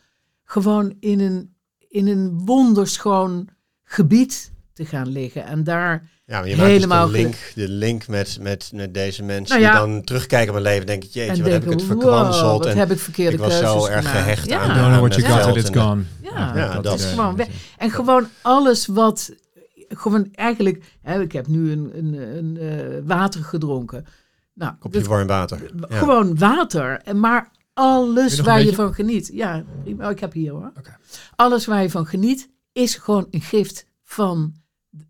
gewoon 0.50 0.94
in 1.00 1.20
een, 1.20 1.54
in 1.88 2.06
een 2.08 2.38
wonderschoon 2.44 3.48
gebied 3.84 4.52
te 4.72 4.84
gaan 4.84 5.08
liggen. 5.08 5.44
En 5.44 5.64
daar, 5.64 6.10
Ja, 6.26 6.38
maar 6.38 6.48
je 6.48 6.56
maakt 6.56 6.68
Helemaal 6.68 7.06
dus 7.08 7.16
de 7.16 7.22
link, 7.22 7.36
de 7.54 7.68
link 7.68 8.06
met, 8.08 8.38
met, 8.40 8.70
met 8.74 8.94
deze 8.94 9.22
mensen 9.22 9.60
Nou 9.60 9.70
ja. 9.72 9.84
die 9.84 9.92
dan 9.94 10.04
terugkijken 10.04 10.48
op 10.54 10.60
mijn 10.60 10.74
leven. 10.74 10.86
Denk 10.86 11.04
ik, 11.04 11.10
jeetje, 11.10 11.32
en 11.32 11.42
wat 11.42 11.52
heb 11.52 11.64
ik 11.64 11.70
het 11.70 11.82
verkwanseld. 11.82 12.64
wat 12.64 12.72
en 12.72 12.78
heb 12.78 12.90
ik 12.90 12.98
verkeerde 12.98 13.32
ik 13.32 13.38
was 13.38 13.58
zo 13.58 13.86
erg 13.86 13.98
gemaakt. 14.04 14.18
gehecht 14.18 14.48
ja. 14.48 14.58
aan- 14.60 14.66
don't 14.68 14.86
know 14.86 14.98
what 15.00 15.14
you 15.14 15.26
het 15.34 15.44
got 15.46 15.56
it's 15.56 15.70
en 15.70 15.80
gone. 15.82 16.02
Ja, 16.22 16.56
Ja, 16.56 16.80
dat 16.80 16.98
is- 16.98 17.04
gewoon 17.04 17.36
weg. 17.36 17.48
En 17.78 17.90
gewoon 17.90 18.26
alles 18.42 18.86
wat, 18.86 19.30
gewoon 19.88 20.28
eigenlijk, 20.32 20.84
hè, 21.02 21.20
ik 21.20 21.32
heb 21.32 21.46
nu 21.46 21.72
een, 21.72 21.90
een, 21.94 22.14
een 22.36 22.56
eh, 22.56 22.98
water 23.04 23.44
gedronken. 23.44 24.06
Nou, 24.54 24.72
Kopje 24.78 25.02
warm 25.02 25.26
water. 25.26 25.70
Ja. 25.88 25.96
Gewoon 25.98 26.38
water. 26.38 27.00
En 27.04 27.20
maar 27.20 27.50
Je 27.74 27.80
alles 27.80 28.40
waar 28.40 28.62
je 28.62 28.74
van 28.74 28.94
geniet. 28.94 29.30
Ja. 29.33 29.64
Oh, 29.98 30.11
ik 30.11 30.20
heb 30.20 30.33
hier 30.33 30.52
hoor. 30.52 30.72
Alles 31.37 31.66
waar 31.66 31.83
je 31.83 31.90
van 31.90 32.06
geniet 32.06 32.48
is 32.72 32.94
gewoon 32.94 33.26
een 33.30 33.40
gift 33.40 33.87
van, 34.02 34.54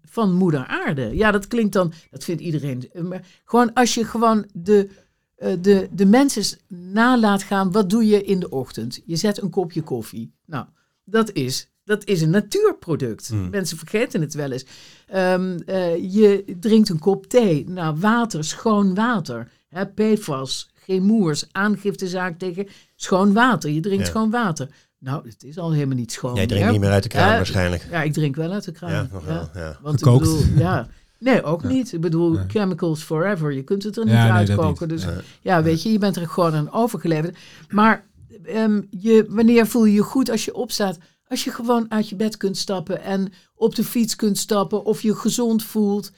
van 0.04 0.32
moeder 0.32 0.66
aarde. 0.66 1.16
Ja, 1.16 1.30
dat 1.30 1.46
klinkt 1.46 1.72
dan, 1.72 1.92
dat 2.10 2.24
vindt 2.24 2.42
iedereen. 2.42 2.90
Maar 3.02 3.26
gewoon 3.44 3.72
als 3.72 3.94
je 3.94 4.04
gewoon 4.04 4.46
de, 4.52 4.88
eh, 5.36 5.52
de, 5.60 5.88
de 5.92 6.06
mensen 6.06 6.58
nalaat 6.68 7.42
gaan. 7.42 7.72
Wat 7.72 7.90
doe 7.90 8.06
je 8.06 8.24
in 8.24 8.40
de 8.40 8.48
ochtend? 8.48 9.02
Je 9.04 9.16
zet 9.16 9.42
een 9.42 9.50
kopje 9.50 9.82
koffie. 9.82 10.32
Nou, 10.46 10.66
dat 11.04 11.32
is, 11.32 11.70
dat 11.84 12.04
is 12.04 12.22
een 12.22 12.30
natuurproduct. 12.30 13.28
Hmm. 13.28 13.50
Mensen 13.50 13.78
vergeten 13.78 14.20
het 14.20 14.34
wel 14.34 14.50
eens. 14.50 14.64
Ehm, 15.06 15.58
eh, 15.66 16.12
je 16.14 16.56
drinkt 16.60 16.88
een 16.88 16.98
kop 16.98 17.26
thee. 17.26 17.68
Nou, 17.68 17.96
water, 17.98 18.44
schoon 18.44 18.94
water. 18.94 19.50
Hè, 19.68 19.86
PFAS, 19.86 20.70
geen 20.90 21.02
moers, 21.02 21.44
aangiftezaak 21.52 22.38
tegen 22.38 22.66
schoon 22.96 23.32
water. 23.32 23.70
Je 23.70 23.80
drinkt 23.80 24.04
Ja. 24.04 24.10
schoon 24.10 24.30
water. 24.30 24.68
Nou, 24.98 25.28
het 25.28 25.42
is 25.44 25.58
al 25.58 25.72
helemaal 25.72 25.96
niet 25.96 26.12
schoon 26.12 26.34
Jij 26.34 26.46
drinkt 26.46 26.64
meer. 26.64 26.72
niet 26.72 26.80
meer 26.82 26.90
uit 26.90 27.02
de 27.02 27.08
kraan 27.08 27.30
Eh, 27.30 27.36
waarschijnlijk. 27.36 27.86
Ja, 27.90 28.02
ik 28.02 28.12
drink 28.12 28.36
wel 28.36 28.52
uit 28.52 28.64
de 28.64 28.72
kraan. 28.72 28.90
Ja, 28.90 29.08
nog 29.12 29.24
wel. 29.24 29.48
Ja. 29.54 29.78
Want 29.82 29.98
Gekookt. 30.02 30.26
ik 30.26 30.32
bedoel, 30.32 30.58
ja. 30.62 30.88
Nee, 31.18 31.42
ook 31.42 31.62
niet. 31.64 31.92
Ik 31.92 32.00
bedoel, 32.00 32.30
Nee. 32.32 32.44
chemicals 32.48 33.02
forever. 33.02 33.52
Je 33.52 33.62
kunt 33.62 33.82
het 33.82 33.96
er 33.96 34.04
niet 34.04 34.12
Ja, 34.14 34.22
nee, 34.36 34.46
dat 34.46 34.58
uitkoken. 34.58 34.88
niet. 34.88 34.96
Dus 35.02 35.06
Ja. 35.06 35.20
ja, 35.40 35.62
weet 35.62 35.82
je, 35.82 35.92
je 35.92 35.98
bent 35.98 36.16
er 36.16 36.28
gewoon 36.28 36.54
aan 36.54 36.72
overgeleverd. 36.72 37.36
Maar 37.68 38.06
ehm, 38.44 38.80
je, 38.90 39.26
wanneer 39.28 39.66
voel 39.66 39.84
je 39.84 39.92
je 39.94 40.02
goed 40.02 40.30
als 40.30 40.44
je 40.44 40.54
opstaat? 40.54 40.98
Als 41.28 41.44
je 41.44 41.50
gewoon 41.50 41.86
uit 41.88 42.08
je 42.08 42.16
bed 42.16 42.36
kunt 42.36 42.56
stappen 42.56 43.02
en 43.02 43.32
op 43.54 43.74
de 43.74 43.84
fiets 43.84 44.16
kunt 44.16 44.38
stappen 44.38 44.84
of 44.84 45.02
je 45.02 45.14
gezond 45.14 45.62
voelt. 45.64 46.10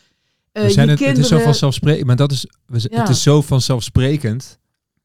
Eh, 0.53 0.63
We 0.63 0.71
zijn 0.71 0.87
je 0.87 0.91
het, 0.93 1.01
het 1.01 1.09
is 1.09 1.15
zo 1.15 1.21
kinderen- 1.23 1.43
vanzelfsprekend, 1.45 2.07
maar 2.07 2.17
dat 2.17 2.33
is, 2.33 2.47
we, 2.67 2.79
z- 2.79 2.87
Ja. 2.91 3.01
het 3.01 3.09
is 3.09 3.23
zo 3.23 3.43
vanzelfsprekend 3.43 4.59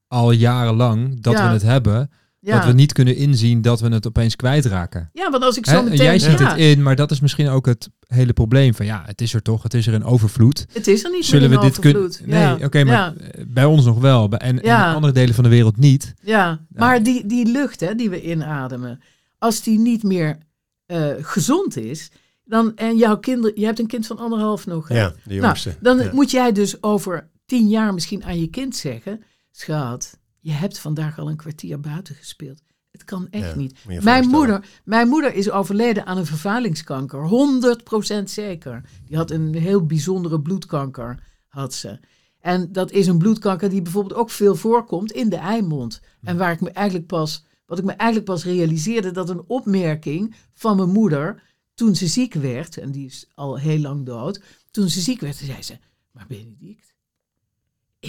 al 0.08 0.32
jarenlang 0.32 1.22
dat 1.22 1.34
Ja. 1.34 1.48
we 1.48 1.54
het 1.54 1.62
hebben, 1.62 2.12
ja. 2.39 2.56
dat 2.58 2.65
we 2.65 2.74
niet 2.74 2.93
kunnen 2.93 3.15
inzien 3.15 3.62
dat 3.62 3.80
we 3.80 3.88
het 3.89 4.08
opeens 4.08 4.36
kwijtraken. 4.36 5.10
ja, 5.13 5.30
want 5.30 5.43
als 5.43 5.58
ik 5.58 5.65
zo 5.65 5.78
En 5.78 5.84
meteen... 5.84 5.98
jij 6.06 6.20
ziet 6.20 6.39
ja, 6.39 6.50
het 6.50 6.58
in, 6.58 6.84
maar 6.84 6.96
dat 6.96 7.12
is 7.12 7.20
misschien 7.20 7.48
ook 7.50 7.65
het 7.65 7.89
hele 8.08 8.34
probleem 8.34 8.74
van 8.74 8.86
ja, 8.86 9.04
het 9.06 9.22
is 9.22 9.34
er 9.34 9.41
toch, 9.41 9.63
het 9.63 9.74
is 9.74 9.88
er 9.88 9.93
in 9.93 10.04
overvloed. 10.04 10.65
het 10.74 10.88
is 10.88 11.04
er 11.04 11.12
niet 11.12 11.26
Zullen 11.26 11.50
we 11.50 11.60
dit 11.60 11.80
kunnen? 11.80 12.02
overvloed. 12.04 12.28
Nee, 12.28 12.39
Ja, 12.41 12.58
oké, 12.65 12.84
maar 12.84 12.93
ja. 12.96 13.13
bij 13.48 13.65
ons 13.65 13.86
nog 13.86 14.00
wel, 14.00 14.28
bij- 14.28 14.39
en, 14.39 14.62
in 14.62 14.72
andere 14.72 15.13
delen 15.13 15.36
van 15.36 15.43
de 15.43 15.50
wereld 15.50 15.78
niet. 15.78 16.13
Ja, 16.22 16.60
maar 16.70 17.04
die, 17.04 17.26
die 17.26 17.46
lucht 17.52 17.80
hè, 17.80 17.96
die 17.96 18.10
we 18.10 18.22
inademen, 18.24 19.02
als 19.38 19.62
die 19.63 19.80
niet 19.80 20.04
meer 20.04 20.38
eh, 20.86 21.08
gezond 21.22 21.78
is, 21.78 22.12
dan 22.46 22.76
en 22.76 22.98
jouw 22.98 23.17
kinderen, 23.17 23.60
je 23.60 23.65
hebt 23.65 23.80
een 23.80 23.88
kind 23.88 24.08
van 24.08 24.17
anderhalf 24.17 24.65
nog. 24.65 24.88
Hè? 24.88 24.96
Ja, 25.00 25.13
de 25.24 25.34
jongste. 25.36 25.70
Nou, 25.82 25.98
dan 25.98 26.06
Ja. 26.06 26.13
moet 26.13 26.32
jij 26.32 26.52
dus 26.52 26.84
over 26.84 27.28
tien 27.46 27.67
jaar 27.67 27.93
misschien 27.93 28.24
aan 28.24 28.39
je 28.39 28.48
kind 28.48 28.76
zeggen, 28.76 29.24
schat, 29.60 30.20
je 30.39 30.52
hebt 30.52 30.80
vandaag 30.80 31.20
al 31.20 31.30
een 31.30 31.36
kwartier 31.36 31.80
buiten 31.80 32.15
gespeeld. 32.15 32.62
Het 32.91 33.04
kan 33.04 33.28
echt 33.30 33.50
Ja, 33.50 33.56
niet. 33.56 34.04
Mijn 34.04 34.28
moeder, 34.28 34.65
mijn 34.84 35.08
moeder 35.08 35.34
is 35.34 35.50
overleden 35.50 36.06
aan 36.06 36.17
een 36.17 36.26
vervuilingskanker. 36.26 37.30
100% 38.22 38.24
zeker. 38.24 38.89
Die 39.06 39.17
had 39.17 39.32
een 39.32 39.56
heel 39.56 39.86
bijzondere 39.86 40.41
bloedkanker, 40.41 41.24
had 41.48 41.74
ze. 41.74 42.00
En 42.39 42.72
dat 42.72 42.91
is 42.91 43.08
een 43.08 43.17
bloedkanker 43.17 43.70
die 43.70 43.82
bijvoorbeeld 43.82 44.20
ook 44.20 44.30
veel 44.30 44.56
voorkomt 44.56 45.12
in 45.12 45.30
de 45.30 45.36
eimond. 45.36 46.02
En 46.24 46.38
waar 46.38 46.52
ik 46.52 46.62
me 46.62 46.72
eigenlijk 46.72 47.08
pas, 47.08 47.46
wat 47.65 47.78
ik 47.78 47.86
me 47.86 47.91
eigenlijk 47.91 48.30
pas 48.30 48.43
realiseerde, 48.43 49.12
dat 49.12 49.30
een 49.30 49.43
opmerking 49.48 50.36
van 50.54 50.76
mijn 50.76 50.89
moeder 50.89 51.43
toen 51.74 51.96
ze 51.96 52.08
ziek 52.08 52.34
werd, 52.34 52.78
en 52.78 52.91
die 52.91 53.06
is 53.06 53.30
al 53.36 53.58
heel 53.58 53.80
lang 53.80 54.06
dood, 54.06 54.41
toen 54.72 54.89
ze 54.89 55.02
ziek 55.02 55.20
werd, 55.20 55.36
zei 55.36 55.62
ze, 55.62 55.78
maar 56.12 56.26
Benedict, 56.28 56.93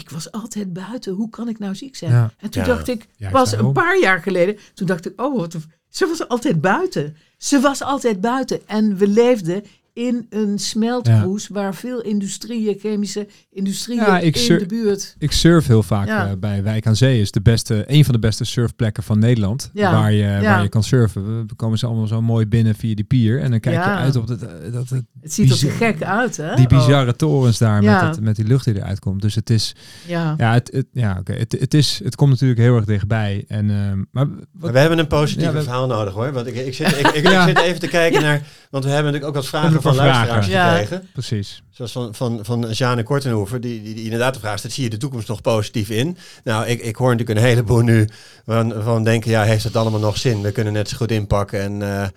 ik 0.01 0.11
was 0.11 0.33
altijd 0.33 0.73
buiten, 0.73 1.13
hoe 1.13 1.31
kan 1.31 1.49
ik 1.49 1.59
nou 1.59 1.75
ziek 1.75 1.97
zijn? 1.97 2.13
Ja. 2.13 2.33
En 2.39 2.51
toen 2.51 2.63
Ja. 2.63 2.69
dacht 2.69 2.89
ik, 2.89 3.07
daarom. 3.19 3.67
een 3.67 3.73
paar 3.73 3.99
jaar 4.01 4.23
geleden, 4.23 4.57
toen 4.75 4.87
dacht 4.87 5.07
ik, 5.07 5.21
oh, 5.21 5.37
wat, 5.39 5.57
ze 5.89 6.07
was 6.07 6.29
altijd 6.29 6.61
buiten. 6.61 7.17
Ze 7.39 7.61
was 7.61 7.83
altijd 7.83 8.21
buiten. 8.21 8.69
En 8.69 8.97
we 8.97 9.09
leefden 9.09 9.65
in 9.99 10.27
een 10.31 10.59
smeltkroes 10.59 11.49
waar 11.49 11.75
veel 11.75 12.01
industrieën, 12.03 12.77
chemische 12.79 13.27
industrieën 13.51 14.01
Ja, 14.05 14.19
ik 14.19 14.35
in 14.37 14.43
sur- 14.43 14.59
de 14.59 14.67
buurt. 14.67 15.15
Ik 15.19 15.33
surf 15.33 15.67
heel 15.67 15.83
vaak 15.83 16.07
Ja. 16.07 16.27
eh, 16.27 16.33
bij 16.39 16.63
Wijk 16.63 16.87
aan 16.87 16.97
Zee. 16.97 17.21
is 17.21 17.31
de 17.31 17.41
beste, 17.41 17.85
een 17.87 18.05
van 18.05 18.15
de 18.15 18.21
beste 18.21 18.45
surfplekken 18.45 19.03
van 19.03 19.19
Nederland. 19.19 19.71
Ja. 19.73 19.93
Waar, 19.93 20.13
je, 20.13 20.19
Ja. 20.19 20.41
waar 20.41 20.63
je 20.63 20.69
kan 20.69 20.83
surfen. 20.83 21.47
We 21.47 21.55
komen 21.57 21.79
ze 21.79 21.87
allemaal 21.87 22.07
zo 22.07 22.23
mooi 22.23 22.47
binnen 22.47 22.75
via 22.75 22.95
die 22.95 23.05
pier. 23.05 23.41
En 23.41 23.51
dan 23.51 23.61
kijk 23.61 23.75
je 23.77 23.83
uit 23.83 24.17
op 24.17 24.27
dat, 24.27 24.43
eh, 24.43 24.49
dat, 24.73 24.89
dat- 24.89 25.03
Het 25.21 25.33
ziet 25.33 25.45
er 25.45 25.51
bizar- 25.53 25.71
gek 25.71 26.03
uit, 26.03 26.37
hè? 26.37 26.55
die 26.55 26.71
Oh, 26.71 26.77
bizarre 26.79 27.17
torens 27.17 27.59
daar 27.59 27.83
Ja. 27.83 28.03
met, 28.05 28.15
dat, 28.15 28.23
met 28.25 28.37
die 28.37 28.45
lucht 28.47 28.65
die 28.65 28.77
eruit 28.77 28.99
komt. 28.99 29.23
Dus 29.23 29.35
het 29.35 29.51
is, 29.51 29.75
ja. 30.07 30.35
ja, 30.39 30.53
het, 30.53 30.71
het, 30.73 30.87
ja, 30.93 31.17
oké. 31.21 31.33
het, 31.33 31.57
het, 31.61 31.75
is, 31.75 32.01
het 32.05 32.15
komt 32.17 32.31
natuurlijk 32.31 32.61
heel 32.61 32.77
erg 32.77 32.85
dichtbij. 32.85 33.45
En, 33.49 33.71
ehm, 33.71 34.03
maar 34.11 34.27
we 34.73 34.79
hebben 34.79 34.99
een 34.99 35.07
positief 35.07 35.51
verhaal 35.51 35.87
nodig 35.87 36.15
hoor. 36.15 36.33
Want 36.33 36.47
ik, 36.47 36.55
ik, 36.55 36.75
zit, 36.75 36.87
ik, 36.99 37.07
ik, 37.07 37.23
Ja. 37.31 37.47
ik 37.47 37.57
zit 37.57 37.65
even 37.67 37.81
te 37.81 37.89
kijken 37.89 38.23
naar. 38.23 38.43
Want 38.71 38.85
we 38.85 38.91
hebben 38.91 39.13
natuurlijk 39.13 39.37
ook 39.37 39.43
wat 39.43 39.51
vragen 39.51 39.83
van 39.95 40.05
luisteraars 40.05 40.47
vragen. 40.47 40.51
Ja. 40.51 40.79
gekregen. 40.79 41.09
precies. 41.13 41.63
Zoals 41.71 41.93
van, 41.93 42.15
van, 42.15 42.39
van 42.43 42.71
Jeanne 42.71 43.03
Kortenhoever, 43.03 43.61
die, 43.61 43.83
die, 43.83 43.95
die 43.95 44.05
inderdaad 44.05 44.35
de 44.35 44.41
vraag 44.41 44.59
stelt: 44.59 44.73
zie 44.73 44.85
je 44.85 44.91
de 44.91 44.97
toekomst 44.97 45.29
nog 45.29 45.41
positief 45.41 45.91
in? 45.91 46.17
Nou, 46.45 46.67
ik, 46.67 46.81
ik 46.81 46.97
hoor 46.97 47.11
natuurlijk 47.11 47.39
een 47.39 47.45
heleboel 47.45 47.81
nu 47.81 48.09
van, 48.47 48.75
van 48.83 49.05
denken: 49.05 49.31
ja, 49.31 49.43
heeft 49.43 49.65
het 49.65 49.77
allemaal 49.77 50.01
nog 50.01 50.17
zin? 50.17 50.43
We 50.43 50.53
kunnen 50.53 50.73
net 50.73 50.89
zo 50.89 50.97
goed 50.97 51.11
inpakken 51.11 51.61
en. 51.61 51.83
eh, 51.83 52.09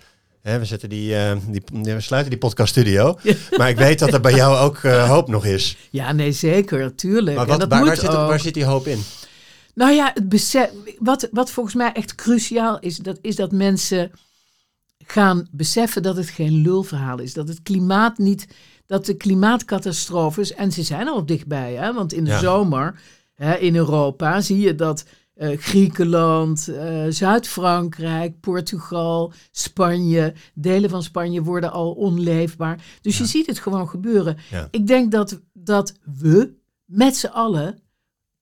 hè, 0.42 0.58
we, 0.58 0.64
zetten 0.64 0.88
die, 0.88 1.16
eh, 1.16 1.36
die, 1.48 1.62
we 1.94 2.00
sluiten 2.00 2.30
die 2.30 2.40
podcaststudio. 2.40 3.18
Maar 3.58 3.68
ik 3.68 3.76
weet 3.76 3.98
dat 3.98 4.12
er 4.12 4.20
bij 4.20 4.34
jou 4.34 4.56
ook 4.56 4.78
eh, 4.78 5.08
hoop 5.08 5.28
nog 5.28 5.44
is. 5.44 5.76
Ja, 5.90 6.12
nee, 6.12 6.32
zeker, 6.32 6.94
tuurlijk. 6.94 7.36
Maar 7.36 7.44
en 7.44 7.50
wat, 7.50 7.60
dat 7.60 7.68
waar, 7.68 7.78
moet 7.78 7.88
waar, 7.88 7.96
zit, 7.96 8.08
ook. 8.08 8.28
waar 8.28 8.40
zit 8.40 8.54
die 8.54 8.64
hoop 8.64 8.86
in? 8.86 9.02
Nou 9.74 9.92
ja, 9.92 10.10
het 10.14 10.28
besef, 10.28 10.70
wat, 10.98 11.28
wat 11.32 11.50
volgens 11.50 11.74
mij 11.74 11.92
echt 11.92 12.14
cruciaal 12.14 12.78
is, 12.78 12.96
dat 12.96 13.18
is 13.20 13.36
dat 13.36 13.52
mensen 13.52 14.10
gaan 15.06 15.48
beseffen 15.50 16.02
dat 16.02 16.16
het 16.16 16.28
geen 16.28 16.52
lulverhaal 16.52 17.18
is. 17.18 17.32
Dat 17.32 17.48
het 17.48 17.62
klimaat 17.62 18.18
niet, 18.18 18.46
dat 18.86 19.06
de 19.06 19.14
klimaatcatastrofes, 19.16 20.54
en 20.54 20.72
ze 20.72 20.82
zijn 20.82 21.08
al 21.08 21.26
dichtbij, 21.26 21.74
hè, 21.74 21.92
want 21.92 22.12
in 22.12 22.24
de 22.24 22.30
Ja. 22.30 22.38
zomer 22.38 23.00
hè, 23.34 23.54
in 23.56 23.76
Europa 23.76 24.40
zie 24.40 24.58
je 24.60 24.74
dat 24.74 25.04
eh, 25.34 25.58
Griekenland, 25.58 26.68
eh, 26.68 27.04
Zuid-Frankrijk, 27.08 28.40
Portugal, 28.40 29.32
Spanje, 29.50 30.34
delen 30.54 30.90
van 30.90 31.02
Spanje 31.02 31.42
worden 31.42 31.72
al 31.72 31.92
onleefbaar. 31.92 32.84
Dus 33.00 33.18
je 33.18 33.26
ziet 33.26 33.46
het 33.46 33.58
gewoon 33.58 33.88
gebeuren. 33.88 34.36
Ja. 34.50 34.68
Ik 34.70 34.86
denk 34.86 35.10
dat, 35.12 35.40
dat 35.52 35.94
we 36.20 36.52
met 36.84 37.16
z'n 37.16 37.26
allen 37.26 37.78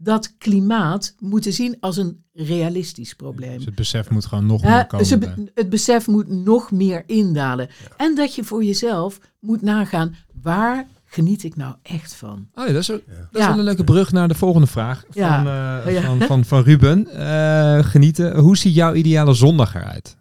dat 0.03 0.35
klimaat 0.39 1.15
moeten 1.19 1.53
zien 1.53 1.77
als 1.81 1.97
een 1.97 2.25
realistisch 2.33 3.15
probleem. 3.15 3.57
Dus 3.57 3.65
het 3.65 3.75
besef 3.75 4.11
moet 4.11 4.27
gewoon 4.27 4.47
nog 4.47 4.63
meer 4.63 4.87
komen. 4.87 5.19
bij. 5.19 5.35
be- 5.35 5.51
het 5.55 5.69
besef 5.71 6.07
moet 6.07 6.29
nog 6.29 6.71
meer 6.71 7.03
indalen. 7.07 7.69
En 7.97 8.15
dat 8.15 8.35
je 8.35 8.45
voor 8.45 8.65
jezelf 8.65 9.19
moet 9.41 9.63
nagaan, 9.63 10.15
waar 10.43 10.87
geniet 11.05 11.45
ik 11.45 11.57
nou 11.57 11.75
echt 11.83 12.15
van? 12.15 12.49
Oh 12.55 12.67
ja, 12.67 12.73
dat 12.73 12.81
is, 12.83 12.87
Ja. 12.87 12.93
dat 13.07 13.07
is 13.33 13.41
Ja. 13.41 13.49
wel 13.49 13.59
een 13.59 13.65
leuke 13.65 13.85
brug 13.85 14.13
naar 14.13 14.29
de 14.29 14.35
volgende 14.35 14.67
vraag 14.67 15.05
Ja. 15.11 15.37
van, 15.37 15.47
eh, 15.93 15.95
Ja. 15.95 16.03
van, 16.03 16.21
van, 16.21 16.45
van 16.45 16.63
Ruben. 16.63 17.07
Eh, 17.09 17.85
genieten. 17.85 18.39
Hoe 18.39 18.57
ziet 18.57 18.75
jouw 18.75 18.95
ideale 18.95 19.35
zondag 19.35 19.75
eruit? 19.75 20.17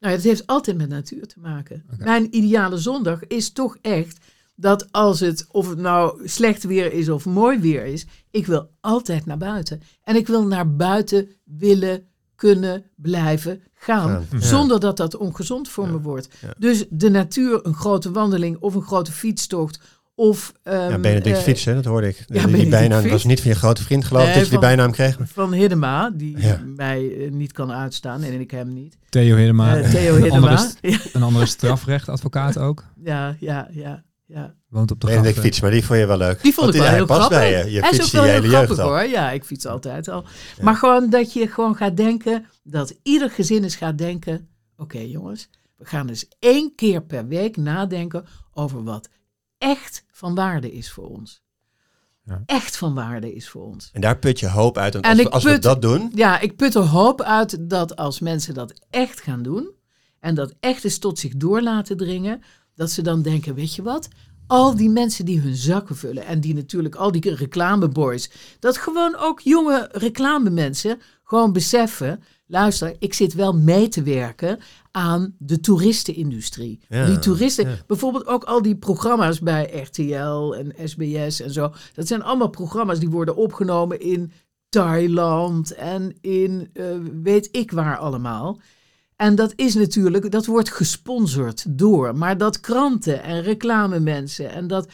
Nou, 0.00 0.12
ja, 0.16 0.22
dat 0.22 0.30
heeft 0.30 0.46
altijd 0.46 0.76
met 0.76 0.88
natuur 0.88 1.26
te 1.26 1.40
maken. 1.40 1.84
Mijn 1.98 2.36
ideale 2.36 2.78
zondag 2.78 3.26
is 3.26 3.52
toch 3.52 3.76
echt 3.82 4.18
dat 4.56 4.92
als 4.92 5.20
het, 5.20 5.46
of 5.50 5.68
het 5.68 5.78
nou 5.78 6.28
slecht 6.28 6.64
weer 6.64 6.92
is 6.92 7.08
of 7.08 7.24
mooi 7.24 7.58
weer 7.58 7.84
is, 7.84 8.06
ik 8.30 8.46
wil 8.46 8.70
altijd 8.80 9.26
naar 9.26 9.38
buiten. 9.38 9.80
En 10.02 10.16
ik 10.16 10.26
wil 10.26 10.46
naar 10.46 10.76
buiten 10.76 11.28
willen, 11.44 12.02
kunnen, 12.34 12.84
blijven 12.96 13.62
gaan. 13.74 14.26
Ja. 14.30 14.40
Zonder 14.40 14.80
dat 14.80 14.96
dat 14.96 15.16
ongezond 15.16 15.68
voor 15.68 15.88
me 15.88 16.00
wordt. 16.00 16.28
ja. 16.40 16.54
Dus 16.58 16.84
de 16.90 17.10
natuur, 17.10 17.60
een 17.66 17.74
grote 17.74 18.10
wandeling 18.10 18.56
of 18.60 18.74
een 18.74 18.82
grote 18.82 19.12
fietstocht. 19.12 19.80
Of, 20.16 20.52
Ja, 20.64 20.88
ehm, 20.88 21.00
Benedict 21.00 21.36
eh, 21.36 21.42
Fiets, 21.42 21.64
hè, 21.64 21.74
dat 21.74 21.84
hoorde 21.84 22.08
ik. 22.08 22.16
die, 22.16 22.26
die 22.26 22.40
Benedict 22.46 22.70
bijnaam 22.70 23.00
Fiets. 23.00 23.12
was 23.12 23.24
niet 23.24 23.40
van 23.40 23.50
je 23.50 23.56
grote 23.56 23.82
vriend, 23.82 24.04
geloof 24.04 24.22
ik, 24.22 24.28
Nee, 24.28 24.36
dat 24.36 24.44
je 24.44 24.50
die 24.50 24.60
bijnaam 24.60 24.90
kreeg. 24.92 25.18
Van 25.24 25.52
Hiddema, 25.52 26.10
die 26.10 26.38
Ja. 26.38 26.60
mij 26.76 27.16
eh, 27.24 27.30
niet 27.30 27.52
kan 27.52 27.72
uitstaan 27.72 28.22
en 28.22 28.40
ik 28.40 28.50
hem 28.50 28.72
niet. 28.72 28.96
Theo 29.08 29.36
helemaal. 29.36 29.76
Eh, 29.76 29.90
Theo 29.90 30.14
Een 30.16 30.22
Hiddema. 30.22 30.48
andere, 30.48 30.70
Ja, 30.92 30.98
een 31.12 31.22
andere 31.22 31.46
strafrechtadvocaat 31.46 32.58
ook. 32.58 32.84
ja, 33.04 33.36
ja, 33.40 33.68
ja. 33.72 34.04
Ja. 34.26 34.54
Woont 34.68 34.90
op 34.90 35.00
de 35.00 35.06
grachten. 35.06 35.34
Fiets, 35.34 35.60
maar 35.60 35.70
die 35.70 35.84
vond 35.84 35.98
je 35.98 36.06
wel 36.06 36.16
leuk. 36.16 36.42
Die 36.42 36.52
vond 36.54 36.64
Want 36.64 36.74
ik 36.74 36.80
wel 36.80 36.88
hij 36.90 36.98
heel 36.98 37.06
past 37.06 37.20
grappig. 37.20 37.38
bij 37.38 37.64
je. 37.64 37.70
Je 37.70 37.80
Hij 37.80 37.90
is 37.90 38.02
ook 38.04 38.10
wel 38.10 38.24
je 38.24 38.30
heel 38.30 38.40
hele 38.40 38.52
jeugd 38.52 38.64
grappig 38.64 38.84
al. 38.84 38.90
hoor. 38.90 39.04
Ja, 39.08 39.30
ik 39.30 39.44
fiets 39.44 39.66
altijd 39.66 40.08
al. 40.08 40.24
Maar 40.62 40.74
gewoon 40.76 41.10
dat 41.10 41.32
je 41.32 41.48
gewoon 41.48 41.76
gaat 41.76 41.96
denken, 41.96 42.46
dat 42.62 42.94
ieder 43.02 43.30
gezin 43.30 43.62
eens 43.62 43.76
gaat 43.76 43.98
denken, 43.98 44.48
oké 44.76 44.98
jongens, 44.98 45.48
we 45.76 45.84
gaan 45.84 46.06
dus 46.06 46.26
één 46.38 46.74
keer 46.74 47.02
per 47.02 47.26
week 47.26 47.56
nadenken 47.56 48.24
over 48.52 48.84
wat 48.84 49.08
echt 49.58 50.04
van 50.12 50.34
waarde 50.34 50.72
is 50.72 50.90
voor 50.92 51.08
ons. 51.08 51.42
Ja. 52.24 52.42
Echt 52.46 52.76
van 52.76 52.94
waarde 52.94 53.34
is 53.34 53.48
voor 53.48 53.62
ons. 53.64 53.90
En 53.92 54.00
daar 54.00 54.18
put 54.18 54.40
je 54.40 54.48
hoop 54.48 54.78
uit. 54.78 54.94
En 54.94 55.00
En 55.02 55.30
als, 55.30 55.42
we, 55.42 55.48
ik 55.50 55.54
we 55.56 55.62
dat 55.62 55.82
doen, 55.82 56.10
Ja, 56.14 56.40
ik 56.40 56.56
put 56.56 56.74
er 56.74 56.82
hoop 56.82 57.22
uit 57.22 57.70
dat 57.70 57.96
als 57.96 58.20
mensen 58.20 58.54
dat 58.54 58.74
echt 58.90 59.20
gaan 59.20 59.42
doen 59.42 59.70
en 60.20 60.34
dat 60.34 60.54
echt 60.60 60.84
eens 60.84 60.98
tot 60.98 61.18
zich 61.18 61.36
door 61.36 61.62
laten 61.62 61.96
dringen, 61.96 62.42
dat 62.74 62.90
ze 62.90 63.02
dan 63.02 63.22
denken, 63.22 63.54
weet 63.54 63.74
je 63.74 63.82
wat? 63.82 64.08
Al 64.46 64.76
die 64.76 64.90
mensen 64.90 65.24
die 65.24 65.40
hun 65.40 65.56
zakken 65.56 65.96
vullen 65.96 66.26
en 66.26 66.40
die 66.40 66.54
natuurlijk 66.54 66.94
al 66.94 67.12
die 67.12 67.34
reclameboys, 67.34 68.30
dat 68.60 68.76
gewoon 68.76 69.16
ook 69.16 69.40
jonge 69.40 69.88
reclamemensen 69.92 71.00
gewoon 71.22 71.52
beseffen, 71.52 72.22
luister, 72.46 72.96
ik 72.98 73.14
zit 73.14 73.34
wel 73.34 73.52
mee 73.56 73.88
te 73.88 74.02
werken 74.02 74.58
aan 74.90 75.34
de 75.38 75.60
toeristenindustrie. 75.60 76.80
Ja, 76.88 77.06
die 77.06 77.18
toeristen, 77.18 77.68
ja. 77.68 77.76
bijvoorbeeld 77.86 78.26
ook 78.26 78.44
al 78.44 78.62
die 78.62 78.76
programma's 78.76 79.40
bij 79.40 79.80
RTL 79.82 80.54
en 80.54 80.88
SBS 80.88 81.40
en 81.40 81.50
zo, 81.50 81.72
dat 81.94 82.06
zijn 82.06 82.22
allemaal 82.22 82.50
programma's 82.50 82.98
die 82.98 83.10
worden 83.10 83.36
opgenomen 83.36 84.00
in 84.00 84.32
Thailand 84.68 85.74
en 85.74 86.16
in 86.20 86.70
eh, 86.72 86.84
weet 87.22 87.48
ik 87.52 87.70
waar 87.70 87.98
allemaal. 87.98 88.60
En 89.16 89.34
dat 89.34 89.52
is 89.56 89.74
natuurlijk, 89.74 90.30
dat 90.30 90.46
wordt 90.46 90.70
gesponsord 90.70 91.64
door, 91.78 92.16
maar 92.16 92.38
dat 92.38 92.60
kranten 92.60 93.22
en 93.22 93.42
reclamemensen 93.42 94.50
en 94.50 94.66
dat, 94.66 94.88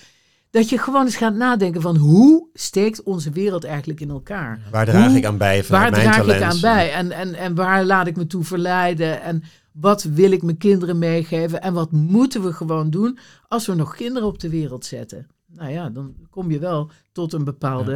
dat 0.51 0.69
je 0.69 0.79
gewoon 0.79 1.05
eens 1.05 1.17
gaat 1.17 1.35
nadenken 1.35 1.81
van 1.81 1.97
hoe 1.97 2.49
steekt 2.53 3.03
onze 3.03 3.31
wereld 3.31 3.65
eigenlijk 3.65 4.01
in 4.01 4.11
elkaar? 4.11 4.61
waar 4.71 4.87
draag 4.87 5.07
Hoe- 5.09 5.17
ik 5.17 5.25
aan 5.25 5.37
bij 5.39 5.65
Waar 5.69 5.91
mijn 5.91 6.03
draag 6.03 6.17
talent? 6.17 6.41
ik 6.41 6.43
aan 6.51 6.61
bij 6.61 6.93
en, 6.93 7.13
en, 7.13 7.35
en 7.35 7.55
waar 7.55 7.85
laat 7.85 8.07
ik 8.07 8.17
me 8.17 8.27
toe 8.27 8.45
verleiden 8.45 9.23
en 9.23 9.43
wat 9.73 10.03
wil 10.03 10.31
ik 10.33 10.43
mijn 10.43 10.57
kinderen 10.57 10.99
meegeven 10.99 11.61
en 11.63 11.73
wat 11.75 11.93
moeten 11.93 12.43
we 12.43 12.53
gewoon 12.53 12.91
doen 12.91 13.19
als 13.49 13.67
we 13.67 13.75
nog 13.75 13.95
kinderen 13.97 14.29
op 14.29 14.39
de 14.41 14.49
wereld 14.49 14.85
zetten? 14.85 15.27
Nou 15.47 15.71
ja, 15.71 15.89
dan 15.91 16.15
kom 16.31 16.51
je 16.51 16.59
wel 16.59 16.91
tot 17.13 17.33
een 17.33 17.45
bepaalde 17.45 17.95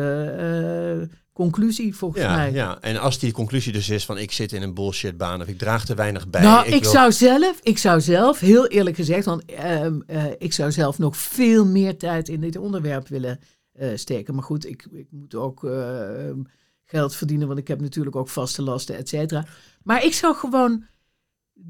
eh, 1.09 1.17
conclusie 1.35 1.97
volgens 1.97 2.23
Ja, 2.23 2.37
mij. 2.37 2.53
ja, 2.53 2.81
en 2.81 2.97
als 3.01 3.19
die 3.19 3.33
conclusie 3.33 3.73
dus 3.73 3.89
is 3.89 4.05
van 4.05 4.19
ik 4.19 4.33
zit 4.33 4.53
in 4.53 4.63
een 4.63 4.75
bullshitbaan 4.75 5.41
of 5.41 5.47
ik 5.49 5.59
draag 5.59 5.85
te 5.85 5.95
weinig 5.95 6.29
bij. 6.29 6.43
nou, 6.43 6.67
ik, 6.69 6.83
wil- 6.83 6.91
zou 6.91 7.13
zelf, 7.13 7.61
ik 7.63 7.79
zou 7.79 8.01
zelf, 8.01 8.39
heel 8.41 8.67
eerlijk 8.67 8.97
gezegd, 8.97 9.25
want 9.25 9.45
ehm, 9.45 10.01
eh, 10.07 10.25
ik 10.39 10.53
zou 10.53 10.73
zelf 10.73 10.99
nog 10.99 11.17
veel 11.17 11.67
meer 11.67 11.99
tijd 11.99 12.29
in 12.29 12.41
dit 12.41 12.57
onderwerp 12.57 13.09
willen 13.09 13.41
eh, 13.73 13.89
steken. 13.95 14.35
Maar 14.35 14.43
goed, 14.45 14.67
ik, 14.69 14.87
ik 14.93 15.07
moet 15.11 15.35
ook 15.35 15.65
eh, 15.65 16.29
ehm, 16.29 16.39
geld 16.85 17.15
verdienen, 17.15 17.47
want 17.47 17.59
ik 17.59 17.69
heb 17.69 17.81
natuurlijk 17.81 18.17
ook 18.17 18.29
vaste 18.29 18.63
lasten, 18.63 18.97
et 18.97 19.09
cetera. 19.09 19.47
Maar 19.83 20.05
ik 20.05 20.13
zou 20.13 20.35
gewoon 20.35 20.85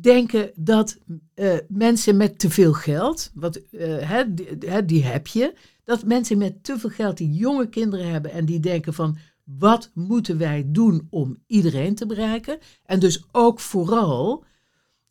denken 0.00 0.50
dat 0.54 0.98
eh, 1.34 1.56
mensen 1.68 2.16
met 2.16 2.38
te 2.38 2.50
veel 2.50 2.72
geld, 2.72 3.30
wat, 3.34 3.60
hè, 3.76 4.34
die, 4.34 4.48
hè, 4.66 4.84
die 4.84 5.04
heb 5.04 5.26
je, 5.26 5.54
dat 5.84 6.04
mensen 6.04 6.38
met 6.38 6.64
te 6.64 6.78
veel 6.78 6.90
geld 6.90 7.16
die 7.16 7.32
jonge 7.32 7.68
kinderen 7.68 8.10
hebben 8.10 8.30
en 8.32 8.44
die 8.44 8.60
denken 8.60 8.94
van 8.94 9.16
wat 9.44 9.90
moeten 9.94 10.38
wij 10.38 10.64
doen 10.66 11.06
om 11.10 11.38
iedereen 11.46 11.94
te 11.94 12.06
bereiken? 12.06 12.58
En 12.84 12.98
dus 13.00 13.24
ook 13.32 13.60
vooral, 13.60 14.44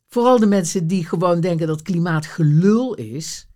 vooral 0.08 0.38
de 0.38 0.46
mensen 0.46 0.86
die 0.86 1.06
gewoon 1.06 1.40
denken 1.40 1.66
dat 1.66 1.82
klimaat 1.82 2.26
gelul 2.26 2.94
is, 2.94 3.46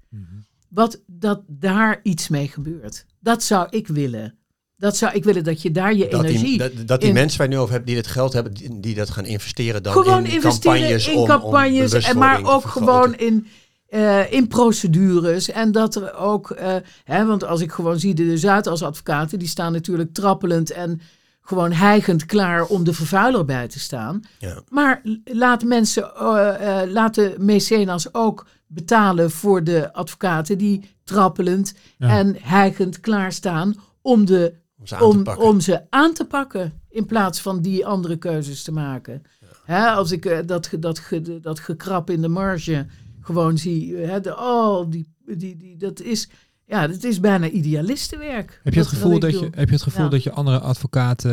wat 0.68 1.02
dat 1.06 1.42
daar 1.46 2.00
iets 2.02 2.28
mee 2.28 2.48
gebeurt. 2.48 3.06
Dat 3.20 3.42
zou 3.42 3.66
ik 3.70 3.86
willen. 3.86 4.38
Dat 4.76 4.96
zou 4.96 5.14
ik 5.14 5.24
willen 5.24 5.44
dat 5.44 5.62
je 5.62 5.70
daar 5.70 5.94
je 5.94 6.08
dat 6.08 6.24
energie 6.24 6.46
die, 6.48 6.58
dat, 6.58 6.86
dat 6.86 7.00
die 7.00 7.08
in- 7.08 7.14
mensen 7.14 7.38
waar 7.38 7.48
je 7.48 7.54
nu 7.54 7.60
over 7.60 7.74
hebt 7.74 7.86
die 7.86 7.96
het 7.96 8.06
geld 8.06 8.32
hebben, 8.32 8.54
die, 8.54 8.80
die 8.80 8.94
dat 8.94 9.10
gaan 9.10 9.26
investeren 9.26 9.82
dan 9.82 9.92
gewoon 9.92 10.24
in 10.24 10.32
investeren 10.32 10.78
campagnes 10.78 11.08
in 11.08 11.16
om, 11.16 11.26
campagnes, 11.26 11.94
om 11.94 12.00
en 12.00 12.18
maar 12.18 12.44
ook 12.44 12.64
gewoon 12.64 13.14
in, 13.14 13.46
eh, 13.88 14.32
in 14.32 14.48
procedures. 14.48 15.50
En 15.50 15.72
dat 15.72 15.94
er 15.94 16.14
ook, 16.14 16.50
eh, 16.50 16.76
hè, 17.04 17.26
want 17.26 17.44
als 17.44 17.60
ik 17.60 17.72
gewoon 17.72 17.98
zie 17.98 18.14
de 18.14 18.36
Zuidas 18.38 18.82
advocaten, 18.82 19.38
die 19.38 19.48
staan 19.48 19.72
natuurlijk 19.72 20.12
trappelend 20.12 20.70
en 20.70 21.00
gewoon 21.40 21.72
hijgend 21.72 22.26
klaar 22.26 22.66
om 22.66 22.84
de 22.84 22.92
vervuiler 22.92 23.44
bij 23.44 23.68
te 23.68 23.78
staan. 23.78 24.22
Ja. 24.38 24.60
Maar 24.68 25.02
laat 25.24 25.64
mensen, 25.64 26.14
eh 26.14 26.80
eh, 26.82 26.90
laat 26.90 27.14
de 27.14 27.34
mecenas 27.38 28.14
ook 28.14 28.46
betalen 28.66 29.30
voor 29.30 29.64
de 29.64 29.92
advocaten 29.92 30.58
die 30.58 30.90
trappelend 31.04 31.74
Ja. 31.98 32.08
en 32.18 32.36
hijgend 32.40 33.00
klaarstaan 33.00 33.74
om, 34.02 34.24
de, 34.26 34.54
Om 34.78 34.86
ze 34.86 34.94
aan 34.94 35.00
te 35.00 35.06
om, 35.16 35.22
pakken. 35.24 35.44
om 35.44 35.60
ze 35.60 35.80
aan 35.90 36.12
te 36.14 36.24
pakken 36.24 36.72
in 36.90 37.06
plaats 37.06 37.40
van 37.40 37.60
die 37.62 37.86
andere 37.86 38.16
keuzes 38.16 38.62
te 38.62 38.72
maken. 38.72 39.22
Hè, 39.64 39.86
als 39.86 40.10
ik 40.12 40.42
dat, 40.46 40.70
dat, 40.78 41.00
dat 41.40 41.60
gekrap 41.60 42.10
in 42.10 42.20
de 42.20 42.28
marge 42.28 42.86
gewoon 43.28 43.58
zie, 43.58 43.96
hè, 43.96 44.20
de, 44.20 44.36
oh, 44.36 44.90
die, 44.90 45.08
die, 45.36 45.56
die, 45.56 45.76
dat 45.76 46.00
is, 46.00 46.28
ja, 46.64 46.86
dat 46.86 47.04
is 47.04 47.20
bijna 47.20 47.48
idealistenwerk. 47.48 48.60
Heb 48.62 48.74
je 48.74 48.80
het 48.80 48.88
gevoel, 48.88 49.18
dat 49.18 49.38
je, 49.38 49.48
heb 49.50 49.68
je, 49.68 49.74
het 49.74 49.82
gevoel 49.82 50.04
Ja. 50.04 50.10
dat 50.10 50.22
je 50.22 50.32
andere 50.32 50.58
advocaten 50.58 51.32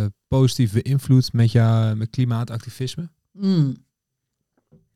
eh, 0.00 0.06
positief 0.28 0.72
beïnvloedt 0.72 1.32
met, 1.32 1.52
jou, 1.52 1.94
met 1.96 2.10
klimaatactivisme? 2.10 3.08
Hmm. 3.32 3.76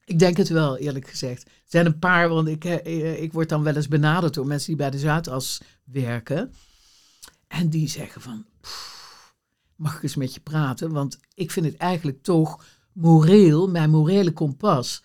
Ik 0.05 0.19
denk 0.19 0.37
het 0.37 0.49
wel, 0.49 0.77
eerlijk 0.77 1.09
gezegd. 1.09 1.45
Er 1.45 1.51
zijn 1.67 1.87
een 1.87 1.99
paar, 1.99 2.29
want 2.29 2.49
ik, 2.49 2.65
eh, 2.65 2.75
eh, 2.75 3.23
ik 3.23 3.33
word 3.33 3.49
dan 3.49 3.63
wel 3.63 3.77
eens 3.77 3.89
benaderd 3.89 4.35
door 4.35 4.47
mensen 4.47 4.67
die 4.67 4.77
bij 4.77 4.91
de 4.91 4.99
Zuidas 4.99 5.61
werken. 5.85 6.53
En 7.47 7.69
die 7.69 7.89
zeggen 7.89 8.21
van, 8.21 8.47
"Pff, 8.61 9.35
mag 9.77 9.97
ik 9.97 10.03
eens 10.03 10.17
met 10.17 10.35
je 10.35 10.41
praten? 10.41 10.93
Want 10.93 11.19
ik 11.35 11.51
vind 11.51 11.67
het 11.67 11.77
eigenlijk 11.77 12.23
toch 12.23 12.65
moreel, 12.93 13.69
mijn 13.69 13.91
morele 13.91 14.33
kompas, 14.33 15.03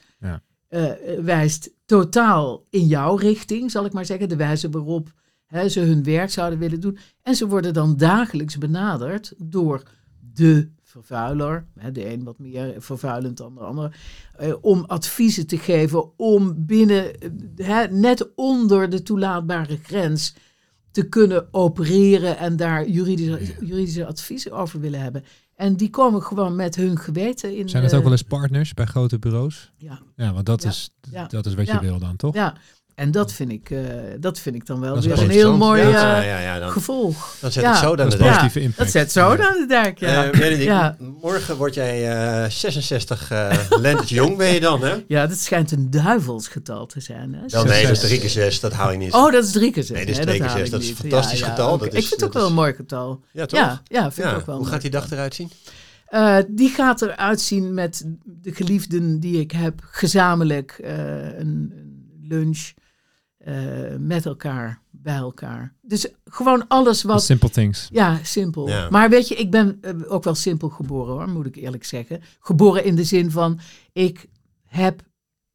Eh, 0.75 1.19
wijst 1.19 1.73
totaal 1.85 2.65
in 2.69 2.85
jouw 2.85 3.15
richting, 3.15 3.71
zal 3.71 3.85
ik 3.85 3.93
maar 3.93 4.05
zeggen. 4.05 4.29
De 4.29 4.35
wijze 4.35 4.69
waarop 4.69 5.13
hè, 5.45 5.69
ze 5.69 5.79
hun 5.79 6.03
werk 6.03 6.29
zouden 6.29 6.59
willen 6.59 6.79
doen. 6.79 6.97
En 7.21 7.35
ze 7.35 7.47
worden 7.47 7.73
dan 7.73 7.97
dagelijks 7.97 8.57
benaderd 8.57 9.33
door 9.37 9.83
de 10.33 10.69
vervuiler, 10.81 11.65
hè, 11.79 11.91
de 11.91 12.11
een 12.11 12.23
wat 12.23 12.39
meer 12.39 12.75
vervuilend 12.77 13.37
dan 13.37 13.55
de 13.55 13.59
ander, 13.59 13.97
eh, 14.37 14.53
om 14.61 14.83
adviezen 14.83 15.47
te 15.47 15.57
geven 15.57 16.17
om 16.17 16.65
binnen, 16.65 17.19
eh, 17.19 17.29
hè, 17.55 17.87
net 17.87 18.35
onder 18.35 18.89
de 18.89 19.03
toelaatbare 19.03 19.77
grens 19.83 20.35
te 20.91 21.09
kunnen 21.09 21.53
opereren 21.53 22.37
en 22.37 22.55
daar 22.55 22.87
juridische, 22.87 23.65
juridische 23.65 24.05
adviezen 24.05 24.51
over 24.51 24.79
willen 24.79 25.01
hebben. 25.01 25.23
En 25.55 25.75
die 25.75 25.89
komen 25.89 26.21
gewoon 26.23 26.55
met 26.55 26.75
hun 26.75 26.97
geweten 26.97 27.57
in. 27.57 27.69
Zijn 27.69 27.83
het 27.83 27.91
eh, 27.91 27.97
ook 27.97 28.03
wel 28.03 28.13
eens 28.13 28.21
partners 28.21 28.73
bij 28.73 28.85
grote 28.85 29.19
bureaus? 29.19 29.71
Ja, 29.77 29.99
Ja, 30.15 30.33
want 30.33 30.45
dat, 30.45 30.63
Ja. 30.63 30.69
is, 30.69 30.89
dat 31.27 31.45
is 31.45 31.53
wat 31.53 31.67
je 31.67 31.79
wil 31.79 31.99
dan, 31.99 32.15
toch? 32.15 32.33
ja. 32.33 32.55
En 32.95 33.11
dat 33.11 33.33
vind 33.33 33.51
ik, 33.51 33.69
eh, 33.69 33.79
dat 34.19 34.39
vind 34.39 34.55
ik 34.55 34.65
dan 34.65 34.79
wel 34.79 35.01
weer 35.01 35.21
een 35.21 35.29
heel 35.29 35.57
mooi 35.57 35.81
Ja, 35.81 36.19
eh, 36.21 36.27
ja, 36.27 36.39
ja, 36.39 36.59
dan, 36.59 36.69
gevolg. 36.69 37.35
dan 37.41 37.51
zet 37.51 37.63
Ja. 37.63 37.69
het 37.69 37.79
zo 37.79 37.95
dan 37.95 38.09
Dat 38.09 38.17
de 38.19 38.23
positieve 38.25 38.59
impact. 38.59 38.77
Dat 38.77 38.89
zet 38.89 39.11
zo 39.11 39.29
Ja. 39.31 39.35
dan 39.35 39.53
de 39.53 39.65
dijk. 39.67 39.99
Ja, 39.99 40.23
Eh, 40.25 40.31
Benedict, 40.31 40.63
ja. 40.63 40.95
morgen 41.21 41.55
word 41.57 41.73
jij 41.73 42.11
eh 42.43 42.49
66 42.49 43.31
eh 43.31 43.57
lentes 43.69 44.09
jong 44.09 44.37
ben 44.37 44.53
je 44.53 44.59
dan, 44.59 44.81
hè? 44.83 45.03
ja, 45.07 45.27
dat 45.27 45.37
schijnt 45.37 45.71
een 45.71 45.89
duivelsgetal 45.89 46.85
te 46.85 46.99
zijn. 46.99 47.33
Hè? 47.33 47.39
Wel, 47.47 47.63
nee, 47.65 47.81
dat 47.83 47.91
is 47.91 47.99
drie 47.99 48.19
keer 48.19 48.29
zes, 48.29 48.59
dat 48.59 48.73
hou 48.73 48.91
je 48.91 48.97
niet. 48.97 49.13
Oh, 49.13 49.31
dat 49.31 49.43
is 49.43 49.51
drie 49.51 49.71
keer 49.71 49.83
zes. 49.83 49.95
Nee, 49.95 50.05
dat 50.05 50.09
is 50.09 50.15
Nee, 50.17 50.25
twee 50.25 50.37
keer 50.39 50.47
haal 50.47 50.57
zes. 50.57 50.65
ik 50.65 50.71
Dat 50.71 50.81
is 50.81 50.89
een 50.89 50.95
fantastisch 50.95 51.41
getal. 51.41 51.77
Dat 51.77 51.87
ik 51.87 51.93
is- 51.93 52.07
vind 52.07 52.19
het 52.21 52.23
ook 52.29 52.33
wel 52.33 52.47
een 52.47 52.53
mooi 52.53 52.73
getal. 52.73 53.21
Ja, 53.31 53.45
toch? 53.45 53.59
Ja, 53.59 53.81
ja, 53.87 54.11
vind 54.11 54.27
ik 54.27 54.35
ook 54.35 54.45
wel 54.45 54.57
hoe 54.57 54.67
gaat 54.67 54.81
die 54.81 54.89
dag 54.91 55.11
eruit 55.11 55.35
zien? 55.35 55.51
Eh, 56.05 56.37
die 56.47 56.69
gaat 56.69 57.01
eruit 57.01 57.41
zien 57.41 57.73
met 57.73 58.05
de 58.23 58.53
geliefden 58.53 59.19
die 59.19 59.39
ik 59.39 59.51
heb, 59.51 59.79
gezamenlijk 59.91 60.71
eh, 60.83 60.93
een 61.39 61.73
lunch 62.23 62.71
eh, 63.45 63.95
met 63.99 64.25
elkaar, 64.25 64.81
bij 64.91 65.15
elkaar. 65.15 65.73
Dus 65.81 66.07
gewoon 66.25 66.67
alles 66.67 66.99
The 67.01 67.07
wat. 67.07 67.23
Simple 67.23 67.49
things. 67.49 67.87
Ja, 67.91 68.19
simpel. 68.23 68.89
Maar 68.89 69.09
weet 69.09 69.27
je, 69.27 69.35
ik 69.35 69.51
ben 69.51 69.77
eh, 69.81 69.93
ook 70.07 70.23
wel 70.23 70.35
simpel 70.35 70.69
geboren 70.69 71.13
hoor, 71.13 71.29
moet 71.29 71.45
ik 71.45 71.55
eerlijk 71.55 71.83
zeggen. 71.83 72.21
Geboren 72.39 72.83
in 72.83 72.95
de 72.95 73.03
zin 73.03 73.31
van, 73.31 73.59
ik 73.91 74.25
heb, 74.65 75.01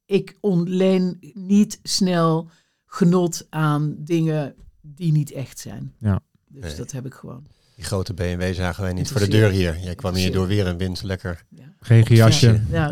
ik 0.05 0.37
ontleen 0.41 1.19
niet 1.35 1.79
snel 1.83 2.49
genot 2.87 3.47
aan 3.49 3.95
dingen 3.99 4.55
die 4.81 5.13
niet 5.13 5.33
echt 5.33 5.59
zijn. 5.59 5.95
Ja. 5.99 6.21
Dus 6.49 6.63
Nee. 6.63 6.75
dat 6.75 6.93
heb 6.93 7.07
ik 7.07 7.15
gewoon. 7.15 7.47
Die 7.77 7.85
grote 7.85 8.15
BMW 8.15 8.55
zagen 8.55 8.83
wij 8.83 8.93
niet 8.93 9.11
voor 9.11 9.21
de 9.21 9.29
deur 9.29 9.51
hier. 9.51 9.79
Jij 9.79 9.95
kwam 9.95 10.15
hier 10.15 10.33
door 10.33 10.47
weer 10.47 10.67
en 10.67 10.77
wind 10.77 11.03
lekker. 11.03 11.45
Ja. 11.49 11.75
Regenjasje. 11.79 12.63
Ja, 12.71 12.85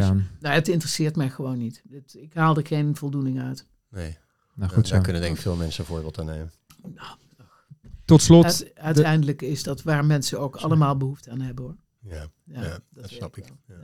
aan. 0.00 0.28
Nou, 0.40 0.54
het 0.54 0.68
interesseert 0.68 1.16
mij 1.16 1.30
gewoon 1.30 1.58
niet. 1.58 1.82
Het, 1.90 2.16
ik 2.18 2.34
haal 2.34 2.56
er 2.56 2.66
geen 2.66 2.96
voldoening 2.96 3.40
uit. 3.40 3.66
Nee, 3.90 4.16
Nou, 4.54 4.72
goed 4.72 4.86
zo. 4.86 4.94
daar 4.94 5.02
kunnen 5.02 5.22
denk 5.22 5.34
ik 5.34 5.40
veel 5.42 5.56
mensen 5.56 5.80
een 5.80 5.86
voorbeeld 5.86 6.18
aan 6.20 6.26
nemen. 6.26 6.50
Tot 8.04 8.22
slot, 8.22 8.44
Uite- 8.44 8.70
uiteindelijk 8.74 9.42
is 9.42 9.62
dat 9.62 9.82
waar 9.82 10.04
mensen 10.04 10.40
ook 10.40 10.56
allemaal 10.56 10.96
behoefte 10.96 11.30
aan 11.30 11.40
hebben 11.40 11.64
hoor. 11.64 11.76
Ja, 12.00 12.26
Ja, 12.44 12.62
Ja, 12.62 12.78
dat 12.90 13.10
snap 13.10 13.36
ik. 13.36 13.44
Ja. 13.68 13.74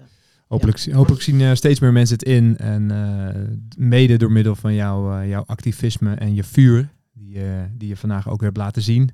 Hopelijk, 0.49 0.93
hopelijk 0.93 1.23
zien 1.23 1.41
eh, 1.41 1.55
steeds 1.55 1.81
meer 1.81 1.93
mensen 1.93 2.17
het 2.17 2.27
in. 2.29 2.59
En 2.59 2.91
eh, 2.91 3.41
mede 3.77 4.17
door 4.17 4.33
middel 4.33 4.57
van 4.57 4.75
jouw, 4.75 5.19
eh, 5.21 5.29
jouw 5.29 5.45
activisme 5.47 6.15
en 6.15 6.35
je 6.35 6.45
vuur, 6.45 6.89
die, 7.13 7.45
eh, 7.45 7.63
die 7.73 7.89
je 7.89 7.97
vandaag 7.97 8.29
ook 8.29 8.41
hebt 8.41 8.57
laten 8.57 8.83
zien. 8.83 9.11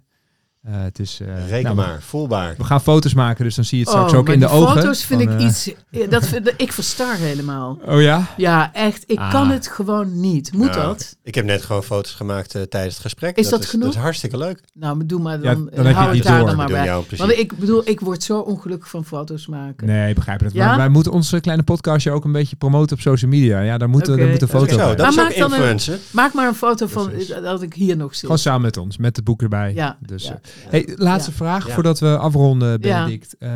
Eh, 0.67 0.73
het 0.83 0.99
is, 0.99 1.21
eh, 1.21 1.49
Reken 1.49 1.63
nou, 1.63 1.77
maar, 1.77 2.03
voelbaar. 2.03 2.55
We 2.59 2.65
gaan 2.65 2.81
foto's 2.81 3.15
maken, 3.15 3.45
dus 3.45 3.55
dan 3.55 3.65
zie 3.65 3.79
je 3.79 3.85
het 3.85 3.93
straks 3.93 4.13
Oh, 4.13 4.19
ook 4.19 4.25
maar 4.25 4.35
in 4.35 4.41
de 4.41 4.49
ogen. 4.49 4.75
foto's 4.83 5.05
vind 5.05 5.23
van, 5.23 5.33
ik 5.33 5.39
eh, 5.41 5.47
iets. 5.47 5.71
ja, 5.91 6.07
Dat 6.07 6.27
vind, 6.27 6.53
ik 6.57 6.73
verstar 6.73 7.17
helemaal. 7.17 7.79
Oh 7.85 8.03
ja? 8.03 8.27
Ja, 8.37 8.73
echt. 8.73 9.05
Ik 9.07 9.19
Ah. 9.19 9.31
kan 9.31 9.51
het 9.51 9.69
gewoon 9.69 10.21
niet. 10.21 10.53
Moet 10.53 10.67
Nou, 10.71 10.81
dat? 10.81 11.17
Ik 11.23 11.35
heb 11.35 11.45
net 11.45 11.63
gewoon 11.65 11.83
foto's 11.83 12.13
gemaakt 12.13 12.51
tijdens 12.51 12.95
het 12.95 13.03
gesprek. 13.03 13.37
Is 13.37 13.49
dat 13.49 13.61
is, 13.63 13.69
genoeg? 13.69 13.85
Dat 13.87 13.95
is 13.95 14.01
hartstikke 14.01 14.37
leuk. 14.39 14.61
Nou, 14.75 14.97
maar 14.97 15.07
doe 15.07 15.21
maar 15.21 15.43
Ja, 15.43 15.55
dan. 15.55 15.65
dan 15.65 15.69
eh, 15.73 15.85
heb 15.85 15.87
je 15.87 15.93
hou 15.95 16.21
daar 16.21 16.37
door. 16.39 16.47
dan 16.47 16.51
We 16.51 16.57
maar 16.57 16.67
bij. 16.67 16.85
jou. 16.85 17.05
Want 17.17 17.33
ik 17.39 17.57
bedoel, 17.59 17.89
ik 17.89 18.01
word 18.01 18.23
zo 18.23 18.39
ongelukkig 18.39 18.89
van 18.89 19.05
foto's 19.05 19.47
maken. 19.47 19.87
Nee, 19.87 20.09
ik 20.09 20.15
begrijp 20.15 20.41
het. 20.41 20.53
Ja? 20.53 20.67
Maar 20.67 20.77
wij 20.77 20.89
moeten 20.89 21.13
onze 21.13 21.41
kleine 21.41 21.65
podcastje 21.65 22.11
ook 22.11 22.25
een 22.25 22.33
beetje 22.33 22.57
promoten 22.57 22.97
op 22.97 23.03
social 23.03 23.31
media. 23.31 23.61
Ja, 23.61 23.79
daar 23.79 23.89
moeten, 23.89 24.13
Oké, 24.13 24.21
daar 24.21 24.31
moeten 24.31 24.49
foto's 24.49 24.77
bij. 24.77 24.95
dat 24.95 25.09
is 25.09 25.17
Maar 25.17 25.25
ook 25.25 25.31
maak 25.31 25.39
dan 25.39 25.53
een- 25.53 25.57
influencer. 25.59 25.99
Maak 26.11 26.33
maar 26.33 26.49
een 26.49 26.55
foto 26.55 26.87
van 26.87 27.11
dat 27.43 27.63
ik 27.63 27.75
hier 27.75 27.97
nog 27.97 28.13
zit. 28.13 28.21
Gewoon 28.21 28.39
samen 28.39 28.61
met 28.63 28.77
ons, 28.77 28.97
met 28.97 29.17
het 29.17 29.25
boek 29.25 29.43
erbij. 29.43 29.73
Ja, 29.75 29.97
Dus, 30.01 30.25
ja, 30.25 30.31
eh, 30.31 30.37
ja. 30.43 30.51
Hey, 30.69 30.93
laatste 30.97 31.33
vraag 31.33 31.71
voordat 31.71 31.99
we 31.99 32.19
afronden, 32.19 32.81
Benedict. 32.81 33.37
Eh, 33.39 33.51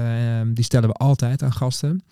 die 0.46 0.64
stellen 0.64 0.88
we 0.88 0.94
altijd 0.94 1.42
aan 1.42 1.52
gasten. 1.52 2.04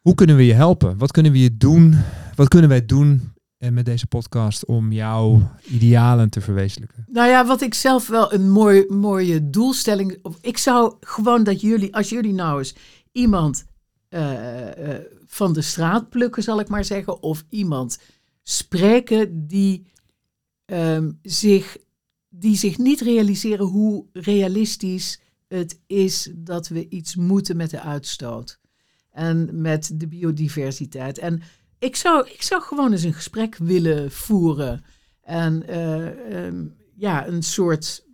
Hoe 0.00 0.14
kunnen 0.14 0.36
we 0.36 0.46
je 0.46 0.54
helpen? 0.54 0.98
Wat 0.98 1.10
kunnen 1.10 1.32
we 1.32 1.38
je 1.38 1.56
doen? 1.56 1.96
Wat 2.34 2.48
kunnen 2.48 2.68
wij 2.68 2.86
doen 2.86 3.32
eh, 3.58 3.70
met 3.70 3.84
deze 3.84 4.06
podcast 4.06 4.64
om 4.64 4.92
jouw 4.92 5.50
idealen 5.68 6.30
te 6.30 6.40
verwezenlijken? 6.40 7.04
Nou 7.08 7.28
ja, 7.28 7.46
wat 7.46 7.60
ik 7.60 7.74
zelf 7.74 8.08
wel 8.08 8.32
een 8.32 8.50
mooi, 8.50 8.84
mooie 8.88 9.50
doelstelling. 9.50 10.18
Ik 10.40 10.58
zou 10.58 10.94
gewoon 11.00 11.44
dat 11.44 11.60
jullie, 11.60 11.94
als 11.94 12.08
jullie 12.08 12.32
nou 12.32 12.58
eens 12.58 12.74
iemand 13.12 13.64
eh, 14.08 14.94
eh, 14.94 15.00
van 15.26 15.52
de 15.52 15.62
straat 15.62 16.08
plukken, 16.08 16.42
zal 16.42 16.60
ik 16.60 16.68
maar 16.68 16.84
zeggen, 16.84 17.22
of 17.22 17.44
iemand 17.48 17.98
spreken 18.42 19.46
die, 19.46 19.86
ehm, 20.64 21.10
zich, 21.22 21.76
die 22.34 22.56
zich 22.56 22.78
niet 22.78 23.00
realiseren 23.00 23.66
hoe 23.66 24.06
realistisch 24.12 25.20
het 25.48 25.80
is 25.86 26.30
dat 26.34 26.68
we 26.68 26.88
iets 26.88 27.16
moeten 27.16 27.56
met 27.56 27.70
de 27.70 27.80
uitstoot 27.80 28.60
en 29.10 29.60
met 29.60 29.90
de 29.94 30.08
biodiversiteit. 30.08 31.18
En 31.18 31.42
ik 31.78 31.96
zou, 31.96 32.28
ik 32.28 32.42
zou 32.42 32.62
gewoon 32.62 32.92
eens 32.92 33.02
een 33.02 33.12
gesprek 33.12 33.56
willen 33.56 34.10
voeren. 34.10 34.84
En 35.20 35.66
eh, 35.66 36.46
ehm, 36.46 36.66
ja, 36.94 37.26
een 37.26 37.42
soort 37.42 38.06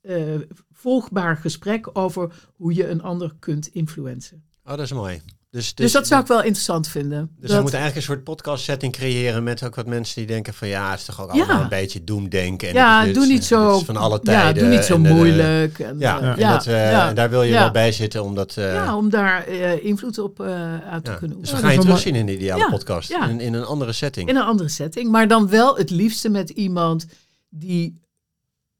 eh, 0.00 0.40
volgbaar 0.70 1.36
gesprek 1.36 1.98
over 1.98 2.48
hoe 2.56 2.74
je 2.74 2.88
een 2.88 3.02
ander 3.02 3.34
kunt 3.38 3.66
influencen. 3.66 4.44
Oh, 4.64 4.70
dat 4.70 4.80
is 4.80 4.92
mooi. 4.92 5.20
Dus, 5.50 5.74
Dus, 5.74 5.92
dat 5.92 6.06
zou 6.06 6.20
ik 6.20 6.26
wel 6.26 6.42
interessant 6.42 6.88
vinden. 6.88 7.30
Dus 7.38 7.46
Dat- 7.48 7.56
we 7.56 7.62
moeten 7.62 7.78
eigenlijk 7.80 7.96
een 8.08 8.14
soort 8.14 8.24
podcast 8.24 8.64
setting 8.64 8.92
creëren 8.92 9.42
met 9.42 9.62
ook 9.64 9.74
wat 9.74 9.86
mensen 9.86 10.14
die 10.16 10.26
denken 10.26 10.54
van 10.54 10.68
ja, 10.68 10.90
het 10.90 10.98
is 10.98 11.04
toch 11.04 11.20
ook 11.22 11.30
allemaal 11.30 11.56
Ja. 11.56 11.62
een 11.62 11.68
beetje 11.68 12.04
doemdenken. 12.04 12.68
En 12.68 12.74
ja, 12.74 13.00
dit 13.00 13.08
is- 13.08 13.14
doe 13.22 13.26
niet 13.26 13.44
zo, 13.44 13.78
van 13.78 13.96
alle 13.96 14.18
ja, 14.22 14.32
tijden. 14.42 14.62
doe 14.62 14.72
niet 14.72 14.84
zo 14.84 14.94
en, 14.94 15.00
moeilijk. 15.00 15.78
En, 15.78 15.98
ja, 15.98 16.20
eh, 16.20 16.28
en, 16.44 16.52
dat, 16.52 16.66
eh, 16.66 16.90
ja. 16.90 17.08
en 17.08 17.14
daar 17.14 17.30
wil 17.30 17.42
je 17.42 17.52
Ja. 17.52 17.60
wel 17.62 17.70
bij 17.70 17.92
zitten, 17.92 18.24
omdat... 18.24 18.56
eh, 18.56 18.74
ja, 18.74 18.96
om 18.96 19.10
daar 19.10 19.46
eh, 19.46 19.84
invloed 19.84 20.18
op 20.18 20.40
eh, 20.40 20.46
uit 20.90 21.04
te 21.04 21.10
ja. 21.10 21.16
kunnen 21.16 21.40
Dus 21.40 21.50
we 21.50 21.56
oefenen. 21.56 21.60
gaan 21.60 21.72
je 21.72 21.80
terugzien 21.80 22.14
in 22.14 22.26
de 22.26 22.34
ideale 22.34 22.60
Ja, 22.60 22.68
podcast. 22.70 23.08
ja. 23.08 23.28
In, 23.28 23.40
in 23.40 23.54
een 23.54 23.64
andere 23.64 23.92
setting. 23.92 24.28
In 24.28 24.36
een 24.36 24.42
andere 24.42 24.68
setting, 24.68 25.10
maar 25.10 25.28
dan 25.28 25.48
wel 25.48 25.76
het 25.76 25.90
liefste 25.90 26.28
met 26.28 26.50
iemand 26.50 27.06
die 27.48 28.00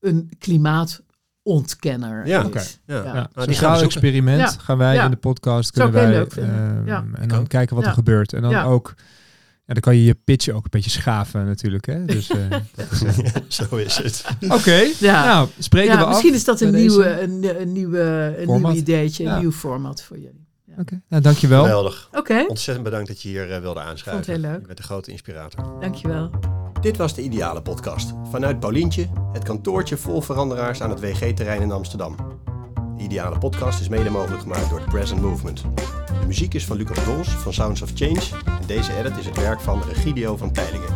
een 0.00 0.30
klimaatontkenner 1.42 2.26
Ja, 2.26 2.48
is. 2.54 2.80
ja. 2.86 2.94
Ja. 2.96 3.04
Ja, 3.04 3.12
Nou, 3.12 3.22
die 3.24 3.32
gaan 3.34 3.46
we 3.46 3.54
sociaal 3.54 3.82
experiment 3.82 4.40
Ja. 4.40 4.48
gaan 4.60 4.78
wij 4.78 4.94
Ja. 4.94 5.04
in 5.04 5.10
de 5.10 5.16
podcast 5.16 5.70
kunnen 5.70 5.92
wij 5.92 6.08
leuk 6.10 6.32
ehm, 6.36 6.86
Ja. 6.86 7.04
en 7.14 7.28
dan 7.28 7.38
ook. 7.38 7.48
kijken 7.48 7.74
wat 7.74 7.84
Ja. 7.84 7.90
er 7.90 7.96
gebeurt. 7.96 8.32
En 8.32 8.42
dan 8.42 8.50
Ja. 8.50 8.64
ook, 8.64 8.94
ja, 9.66 9.72
dan 9.74 9.80
kan 9.82 9.96
je 9.96 10.04
je 10.04 10.14
pitch 10.14 10.48
ook 10.48 10.64
een 10.64 10.70
beetje 10.70 10.90
schaven 10.90 11.46
natuurlijk. 11.46 11.86
Hè? 11.86 12.04
Dus, 12.04 12.30
eh, 12.30 12.38
Zo 13.48 13.76
is 13.76 13.96
het. 13.96 14.24
Oké, 14.48 14.80
Ja. 14.98 15.24
nou 15.24 15.48
spreken 15.58 15.90
we 15.90 15.96
Ja, 15.96 16.02
af. 16.04 16.08
misschien 16.08 16.34
is 16.34 16.44
dat 16.44 16.60
een, 16.60 16.74
nieuwe, 16.74 17.20
een, 17.20 17.60
een, 17.60 17.72
nieuwe, 17.72 18.34
een 18.38 18.44
Format. 18.44 18.72
nieuw 18.72 18.80
ideetje, 18.80 19.24
een 19.24 19.30
Ja. 19.30 19.38
nieuw 19.38 19.52
format 19.52 20.02
voor 20.02 20.18
jullie. 20.18 20.48
Oké, 20.78 21.02
nou 21.08 21.22
dankjewel. 21.22 21.62
Geweldig. 21.62 22.08
Oké, 22.12 22.44
Ontzettend 22.48 22.84
bedankt 22.84 23.08
dat 23.08 23.22
je 23.22 23.28
hier 23.28 23.52
eh, 23.52 23.60
wilde 23.60 23.80
aanschuiven. 23.80 24.12
Vond 24.12 24.26
het 24.26 24.36
heel 24.36 24.50
leuk. 24.52 24.60
Je 24.60 24.66
bent 24.66 24.78
een 24.78 24.84
grote 24.84 25.10
inspirator. 25.10 25.80
dankjewel. 25.80 26.30
Dit 26.80 26.96
was 26.96 27.14
de 27.14 27.22
Ideale 27.22 27.62
Podcast. 27.62 28.12
Vanuit 28.30 28.60
Paulientje, 28.60 29.06
het 29.32 29.44
kantoortje 29.44 29.96
vol 29.96 30.20
veranderaars 30.20 30.82
aan 30.82 30.90
het 30.90 31.00
WG-terrein 31.00 31.62
in 31.62 31.72
Amsterdam. 31.72 32.16
De 32.96 33.02
Ideale 33.02 33.38
Podcast 33.38 33.80
is 33.80 33.88
mede 33.88 34.10
mogelijk 34.10 34.42
gemaakt 34.42 34.70
door 34.70 34.82
Present 34.88 35.20
Movement. 35.20 35.62
De 36.20 36.26
muziek 36.26 36.54
is 36.54 36.64
van 36.66 36.76
Lucas 36.76 37.04
Dols 37.04 37.28
van 37.28 37.52
Sounds 37.52 37.82
of 37.82 37.90
Change. 37.94 38.22
En 38.46 38.66
deze 38.66 38.96
edit 38.96 39.16
is 39.18 39.26
het 39.26 39.36
werk 39.36 39.60
van 39.60 39.82
Regidio 39.82 40.36
van 40.36 40.52
Teilingen. 40.52 40.88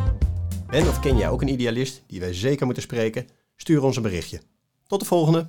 Ben 0.66 0.88
of 0.88 1.00
ken 1.00 1.16
jij 1.16 1.28
ook 1.28 1.42
een 1.42 1.48
idealist 1.52 2.02
die 2.06 2.20
wij 2.20 2.34
zeker 2.34 2.64
moeten 2.64 2.82
spreken? 2.82 3.26
Stuur 3.56 3.82
ons 3.82 3.96
een 3.96 4.02
berichtje. 4.02 4.40
Tot 4.86 5.00
de 5.00 5.06
volgende! 5.06 5.46